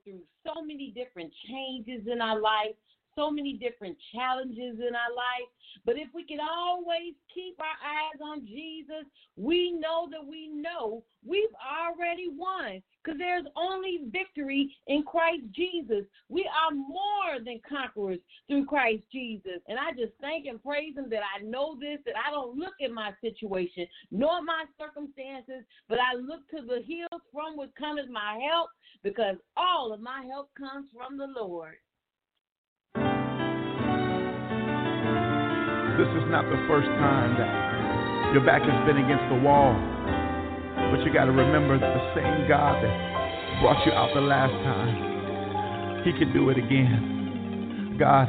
through 0.03 0.21
so 0.45 0.61
many 0.61 0.93
different 0.95 1.31
changes 1.47 2.07
in 2.11 2.21
our 2.21 2.39
life, 2.39 2.75
so 3.15 3.31
many 3.31 3.53
different 3.53 3.97
challenges 4.13 4.79
in 4.79 4.93
our 4.95 5.13
life. 5.15 5.49
But 5.87 5.97
if 5.97 6.09
we 6.13 6.25
can 6.25 6.39
always 6.41 7.13
keep 7.33 7.57
our 7.61 7.65
eyes 7.65 8.19
on 8.21 8.45
Jesus, 8.45 9.07
we 9.37 9.71
know 9.71 10.09
that 10.11 10.27
we 10.27 10.49
know 10.49 11.01
we've 11.25 11.55
already 11.63 12.27
won 12.27 12.83
because 13.01 13.17
there's 13.17 13.45
only 13.55 14.01
victory 14.11 14.75
in 14.87 15.03
Christ 15.03 15.43
Jesus. 15.55 16.03
We 16.27 16.43
are 16.43 16.75
more 16.75 17.39
than 17.39 17.61
conquerors 17.67 18.19
through 18.49 18.65
Christ 18.65 19.03
Jesus. 19.13 19.63
And 19.69 19.79
I 19.79 19.91
just 19.91 20.11
thank 20.19 20.45
and 20.45 20.61
praise 20.61 20.97
Him 20.97 21.09
that 21.09 21.23
I 21.23 21.41
know 21.41 21.77
this, 21.79 21.99
that 22.05 22.15
I 22.17 22.31
don't 22.31 22.57
look 22.57 22.73
at 22.83 22.91
my 22.91 23.11
situation 23.21 23.87
nor 24.11 24.41
my 24.43 24.65
circumstances, 24.77 25.63
but 25.87 25.99
I 25.99 26.19
look 26.19 26.45
to 26.49 26.67
the 26.67 26.83
hills 26.85 27.21
from 27.31 27.55
which 27.55 27.71
cometh 27.79 28.09
my 28.09 28.37
help 28.51 28.71
because 29.03 29.37
all 29.55 29.93
of 29.93 30.01
my 30.01 30.25
help 30.29 30.49
comes 30.59 30.89
from 30.93 31.17
the 31.17 31.27
Lord. 31.27 31.75
This 35.97 36.07
is 36.13 36.29
not 36.29 36.45
the 36.45 36.61
first 36.69 36.85
time 37.01 37.33
that 37.41 38.31
your 38.33 38.45
back 38.45 38.61
has 38.61 38.85
been 38.85 38.97
against 39.03 39.25
the 39.33 39.41
wall 39.41 39.73
But 40.91 41.03
you 41.03 41.11
got 41.11 41.25
to 41.25 41.31
remember 41.31 41.79
that 41.79 41.91
the 41.91 42.13
same 42.13 42.47
God 42.47 42.83
that 42.83 43.61
brought 43.61 43.83
you 43.83 43.91
out 43.91 44.13
the 44.13 44.21
last 44.21 44.51
time, 44.63 46.03
He 46.05 46.11
can 46.13 46.31
do 46.33 46.49
it 46.51 46.57
again. 46.59 47.97
God, 47.99 48.27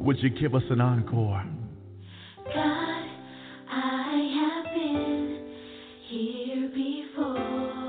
would 0.00 0.18
you 0.18 0.30
give 0.30 0.56
us 0.56 0.62
an 0.70 0.80
encore? 0.80 1.44
God, 2.46 3.06
I 3.70 4.64
have 4.64 4.74
been 4.74 5.46
here 6.08 6.68
before. 6.68 7.81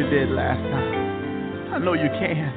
You 0.00 0.08
did 0.08 0.30
last 0.30 0.56
time. 0.72 1.74
I 1.74 1.78
know 1.78 1.92
you 1.92 2.08
can, 2.08 2.52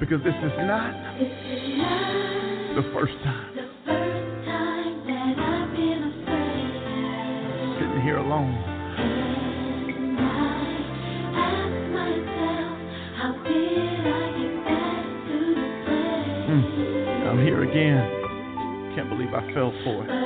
because 0.00 0.22
this 0.24 0.32
is 0.32 0.52
not 0.64 0.94
This 1.18 1.28
is 1.28 1.76
not 1.76 2.74
the 2.76 2.82
first 2.94 3.12
time. 3.22 3.54
the 3.54 3.68
first 3.84 4.46
time 4.48 5.04
that 5.04 5.36
I've 5.36 5.72
been 5.76 6.02
afraid. 6.08 7.76
Sitting 7.76 8.00
here 8.02 8.16
alone. 8.16 8.54
And 9.92 10.18
I 10.18 10.24
ask 11.36 11.76
myself, 11.92 12.76
how 13.20 13.32
did 13.44 14.00
I 14.00 14.24
get 14.40 14.56
back 14.64 15.04
to 15.28 15.36
this 15.52 15.68
place? 15.84 16.48
Hmm. 16.48 17.28
I'm 17.28 17.40
here 17.44 17.60
again. 17.68 18.08
Can't 18.96 19.10
believe 19.10 19.34
I 19.34 19.52
fell 19.52 19.72
for 19.84 20.04
it. 20.08 20.25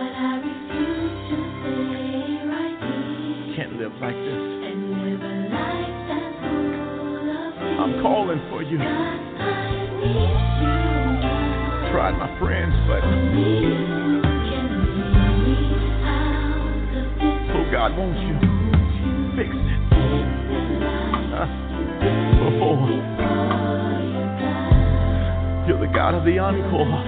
Won't 18.00 18.16
you 18.16 18.32
fix 19.36 19.52
it? 19.52 19.80
Before 22.40 22.80
oh. 22.80 22.88
you're 25.68 25.80
the 25.80 25.92
God 25.92 26.14
of 26.14 26.24
the 26.24 26.38
encore. 26.38 27.04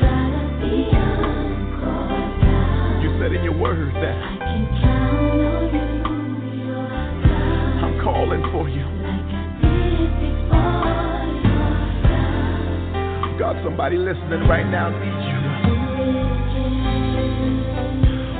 You 3.00 3.08
said 3.18 3.32
in 3.32 3.42
your 3.42 3.56
word 3.56 3.94
that 3.94 4.16
I'm 7.82 7.96
calling 8.04 8.42
for 8.52 8.68
you. 8.68 8.84
God, 13.38 13.56
somebody 13.64 13.96
listening 13.96 14.46
right 14.46 14.66
now 14.70 14.90
needs 14.90 15.26
you. 15.26 15.40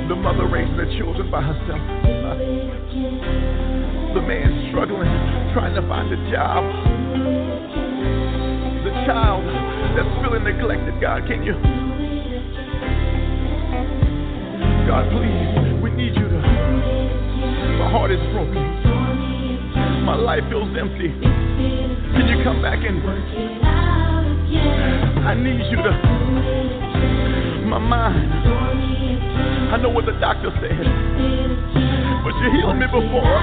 The 0.07 0.15
mother 0.15 0.45
raising 0.45 0.77
the 0.77 0.85
children 0.99 1.31
by 1.31 1.41
herself. 1.41 2.12
The 2.33 4.21
man 4.21 4.69
struggling, 4.71 5.09
trying 5.53 5.75
to 5.75 5.81
find 5.87 6.11
a 6.11 6.17
job. 6.31 6.63
The 8.83 8.91
child 9.05 9.45
that's 9.95 10.09
feeling 10.25 10.43
neglected, 10.43 10.99
God, 10.99 11.27
can 11.27 11.43
you? 11.43 11.53
God, 14.87 15.09
please, 15.13 15.81
we 15.83 15.91
need 15.91 16.15
you 16.15 16.27
to. 16.27 16.41
My 17.77 17.89
heart 17.91 18.11
is 18.11 18.19
broken. 18.33 18.63
My 20.03 20.15
life 20.15 20.43
feels 20.49 20.75
empty. 20.75 21.09
Can 21.09 22.27
you 22.27 22.43
come 22.43 22.61
back 22.63 22.79
and 22.81 23.03
I 25.25 25.35
need 25.35 25.69
you 25.69 25.77
to. 25.77 25.91
My 27.69 27.77
mind. 27.77 28.33
I 29.73 29.77
know 29.77 29.89
what 29.89 30.05
the 30.05 30.11
doctor 30.21 30.51
said, 30.61 30.85
but 32.23 32.31
you 32.39 32.47
healed 32.55 32.79
me 32.79 32.87
before. 32.87 33.35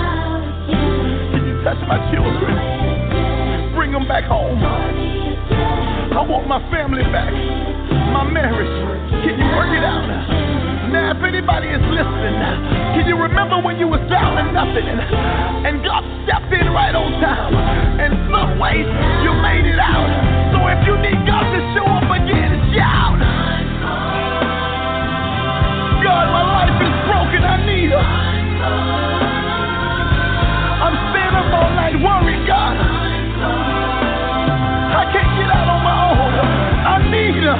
Can 1.36 1.44
you 1.44 1.60
touch 1.60 1.76
my 1.84 2.00
children? 2.08 2.56
Bring 3.76 3.92
them 3.92 4.08
back 4.08 4.24
home. 4.24 4.56
I 4.56 6.24
want 6.24 6.48
my 6.48 6.58
family 6.72 7.04
back. 7.12 7.28
My 8.10 8.24
marriage. 8.24 8.72
Can 9.20 9.36
you 9.36 9.48
work 9.52 9.68
it 9.76 9.84
out? 9.84 10.08
Now, 10.90 11.12
if 11.14 11.22
anybody 11.22 11.68
is 11.68 11.84
listening, 11.92 12.34
can 12.96 13.06
you 13.06 13.14
remember 13.14 13.62
when 13.62 13.78
you 13.78 13.86
was 13.86 14.00
down 14.10 14.40
and 14.40 14.50
nothing, 14.50 14.82
and, 14.82 15.84
God 15.84 16.02
stepped 16.26 16.50
in 16.50 16.72
right 16.74 16.94
on 16.96 17.20
time, 17.22 17.54
and 18.00 18.10
some 18.32 18.58
way 18.58 18.82
you 19.22 19.30
made 19.38 19.70
it 19.70 19.78
out. 19.78 20.10
So 20.50 20.58
if 20.66 20.80
you 20.88 20.98
need 20.98 21.20
God 21.28 21.46
to 21.46 21.60
show 21.78 21.86
up 21.86 22.10
again, 22.10 22.74
shout. 22.74 23.20
God, 26.02 26.26
my 26.32 26.44
life 26.58 26.78
is 26.82 26.94
broken. 27.06 27.44
I 27.44 27.56
need 27.68 27.90
her. 27.94 28.29
I'm 30.84 30.96
staying 31.12 31.34
up 31.36 31.48
all 31.54 31.70
night 31.76 31.96
God. 32.46 32.76
I 34.76 35.04
can't 35.12 35.32
get 35.38 35.50
out 35.50 35.68
on 35.68 35.80
my 35.84 35.96
own. 36.12 36.32
I 36.84 36.96
need 37.10 37.42
her. 37.44 37.58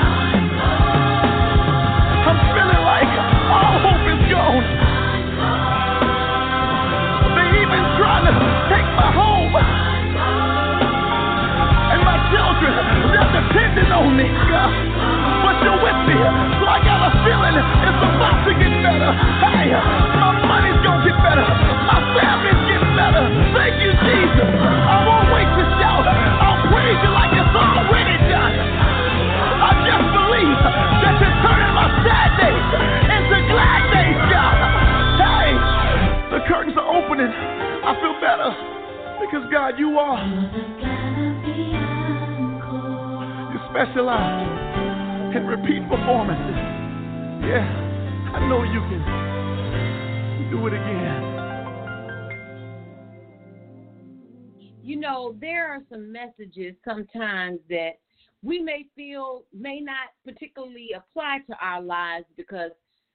I'm 2.29 2.39
feeling 2.53 2.85
like 2.85 3.13
all 3.49 3.77
hope 3.81 4.07
is 4.13 4.23
gone. 4.29 4.65
They 7.37 7.49
even 7.65 7.83
to 8.29 8.33
take 8.69 8.89
my 8.99 9.11
home. 9.15 9.55
And 11.93 12.01
my 12.05 12.19
children, 12.31 12.73
they're 13.15 13.33
depending 13.41 13.91
on 13.91 14.17
me, 14.17 14.27
God. 14.49 14.73
But 15.45 15.57
you're 15.65 15.81
with 15.81 16.01
me. 16.07 16.19
So 16.61 16.65
I 16.69 16.79
got 16.85 17.01
a 17.09 17.11
feeling 17.25 17.57
it's 17.57 18.03
about 18.05 18.45
to 18.47 18.53
get 18.59 18.73
better. 18.85 20.00
You 39.81 39.99
are. 39.99 40.29
You 43.51 43.59
specialize 43.71 45.35
in 45.35 45.47
repeat 45.47 45.89
performances. 45.89 46.61
Yeah, 47.49 47.65
I 48.35 48.47
know 48.47 48.63
you 48.63 48.81
can 48.91 50.51
do 50.51 50.67
it 50.67 50.75
again. 50.75 51.23
You 54.83 55.01
know, 55.01 55.35
there 55.41 55.67
are 55.69 55.81
some 55.91 56.13
messages 56.13 56.75
sometimes 56.85 57.61
that 57.71 57.93
we 58.43 58.59
may 58.61 58.85
feel 58.95 59.45
may 59.59 59.81
not 59.81 60.11
particularly 60.27 60.91
apply 60.95 61.39
to 61.49 61.57
our 61.59 61.81
lives 61.81 62.27
because 62.37 62.73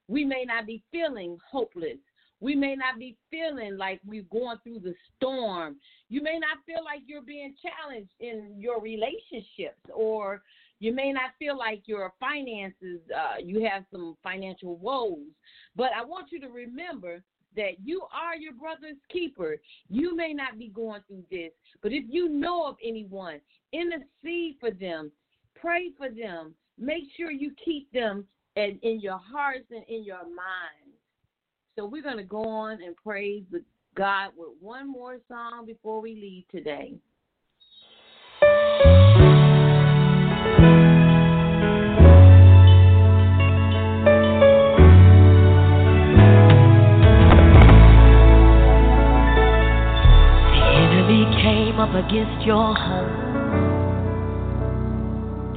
we 0.07 0.25
may 0.25 0.45
not 0.45 0.65
be 0.65 0.81
feeling 0.91 1.37
hopeless. 1.47 1.97
We 2.39 2.55
may 2.55 2.75
not 2.75 2.97
be 2.97 3.15
feeling 3.29 3.77
like 3.77 4.01
we're 4.05 4.23
going 4.31 4.57
through 4.63 4.79
the 4.79 4.95
storm. 5.15 5.77
You 6.09 6.21
may 6.21 6.37
not 6.37 6.57
feel 6.65 6.83
like 6.83 7.01
you're 7.07 7.21
being 7.21 7.55
challenged 7.61 8.11
in 8.19 8.55
your 8.57 8.79
relationships, 8.79 9.79
or 9.93 10.41
you 10.79 10.93
may 10.93 11.11
not 11.11 11.31
feel 11.39 11.57
like 11.57 11.83
your 11.85 12.13
finances, 12.19 12.99
uh, 13.15 13.37
you 13.43 13.65
have 13.65 13.85
some 13.91 14.15
financial 14.21 14.75
woes. 14.77 15.17
But 15.75 15.89
I 15.97 16.03
want 16.03 16.31
you 16.31 16.39
to 16.41 16.49
remember 16.49 17.23
that 17.55 17.79
you 17.83 18.03
are 18.13 18.35
your 18.35 18.53
brother's 18.53 18.97
keeper. 19.09 19.57
You 19.89 20.15
may 20.15 20.33
not 20.33 20.59
be 20.59 20.67
going 20.67 21.01
through 21.07 21.23
this, 21.31 21.51
but 21.81 21.91
if 21.91 22.03
you 22.07 22.29
know 22.29 22.67
of 22.67 22.75
anyone, 22.83 23.39
intercede 23.71 24.57
for 24.59 24.71
them, 24.71 25.11
pray 25.55 25.91
for 25.97 26.09
them. 26.09 26.53
Make 26.77 27.05
sure 27.15 27.31
you 27.31 27.51
keep 27.63 27.91
them 27.93 28.25
in, 28.55 28.77
in 28.83 28.99
your 28.99 29.17
hearts 29.17 29.65
and 29.71 29.83
in 29.87 30.03
your 30.03 30.23
minds. 30.23 30.99
So 31.77 31.85
we're 31.85 32.03
going 32.03 32.17
to 32.17 32.23
go 32.23 32.43
on 32.47 32.81
and 32.81 32.95
praise 32.95 33.43
God 33.95 34.31
with 34.35 34.49
one 34.59 34.91
more 34.91 35.19
song 35.29 35.65
before 35.65 36.01
we 36.01 36.15
leave 36.15 36.43
today. 36.51 36.93
The 38.41 38.47
enemy 50.75 51.23
came 51.41 51.79
up 51.79 51.95
against 51.95 52.45
your 52.45 52.75
home. 52.75 53.21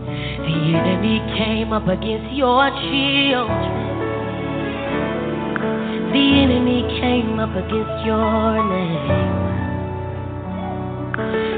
The 0.07 0.77
enemy 0.79 1.19
came 1.37 1.73
up 1.73 1.89
against 1.89 2.37
your 2.37 2.71
children. 2.71 3.88
The 6.13 6.25
enemy 6.43 6.81
came 7.01 7.39
up 7.39 7.51
against 7.55 8.07
your 8.07 8.65
name. 8.65 9.09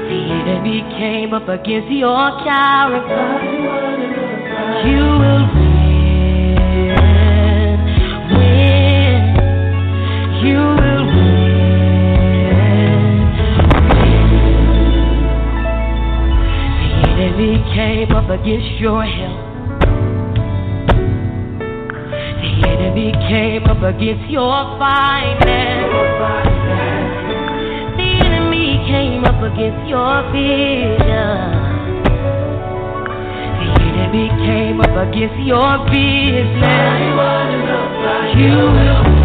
The 0.09 0.19
enemy 0.39 0.81
came 0.99 1.33
up 1.33 1.47
against 1.47 1.89
your 1.89 2.31
character. 2.43 3.27
You 4.85 5.03
will 5.21 5.47
win. 5.55 5.77
Win. 8.35 9.21
You 10.43 10.59
will 10.59 11.05
win. 11.15 11.41
Win. 13.87 14.11
The 16.97 17.07
enemy 17.23 17.53
came 17.73 18.11
up 18.11 18.29
against 18.29 18.71
your 18.81 19.03
health. 19.05 19.30
Enemy 23.01 23.17
came 23.27 23.63
up 23.65 23.81
against 23.81 24.29
your 24.29 24.77
finance. 24.77 25.89
The 27.97 28.09
enemy 28.27 28.77
came 28.85 29.25
up 29.25 29.41
against 29.41 29.89
your 29.89 30.21
vision. 30.31 31.01
The 33.57 33.69
enemy 33.81 34.29
came 34.45 34.81
up 34.81 34.95
against 35.07 35.39
your 35.41 35.79
business. 35.89 37.01
You 38.37 38.69
will 38.69 39.20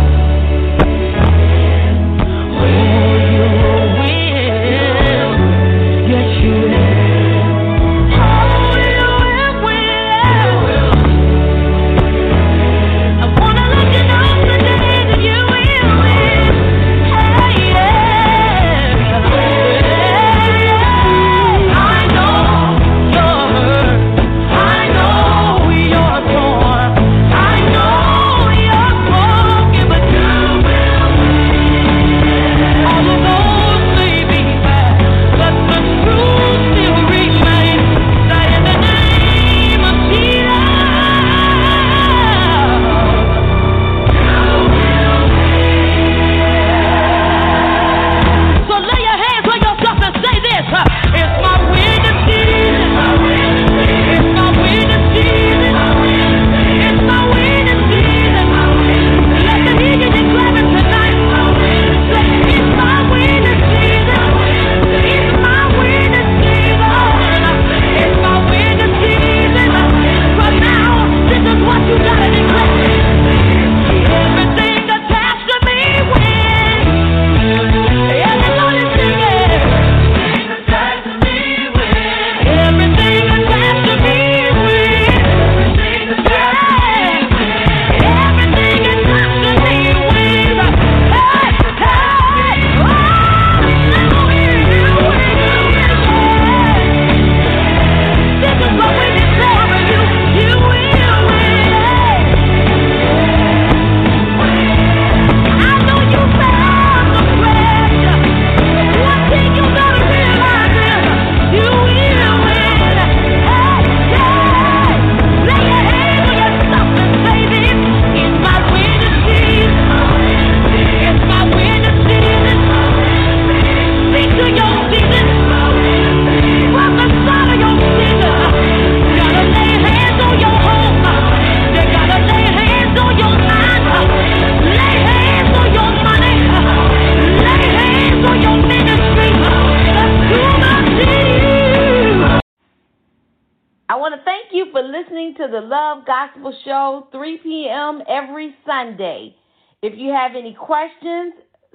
have 150.27 150.37
any 150.37 150.55
questions, 150.55 151.35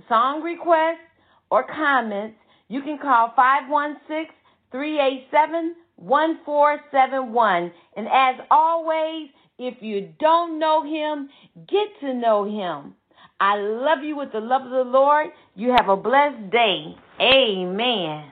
song 0.09 0.41
requests, 0.41 0.99
or 1.49 1.63
comments, 1.63 2.37
you 2.67 2.81
can 2.81 2.97
call 2.97 3.33
516 3.35 4.35
387 4.71 5.75
1471. 5.95 7.71
And 7.95 8.07
as 8.07 8.35
always, 8.49 9.29
if 9.57 9.75
you 9.81 10.13
don't 10.19 10.59
know 10.59 10.83
him, 10.83 11.29
get 11.67 11.87
to 12.01 12.13
know 12.13 12.43
him. 12.43 12.95
I 13.39 13.57
love 13.57 14.03
you 14.03 14.17
with 14.17 14.31
the 14.31 14.39
love 14.39 14.63
of 14.63 14.71
the 14.71 14.83
Lord. 14.83 15.27
You 15.55 15.71
have 15.71 15.89
a 15.89 15.95
blessed 15.95 16.51
day. 16.51 16.95
Amen. 17.19 18.31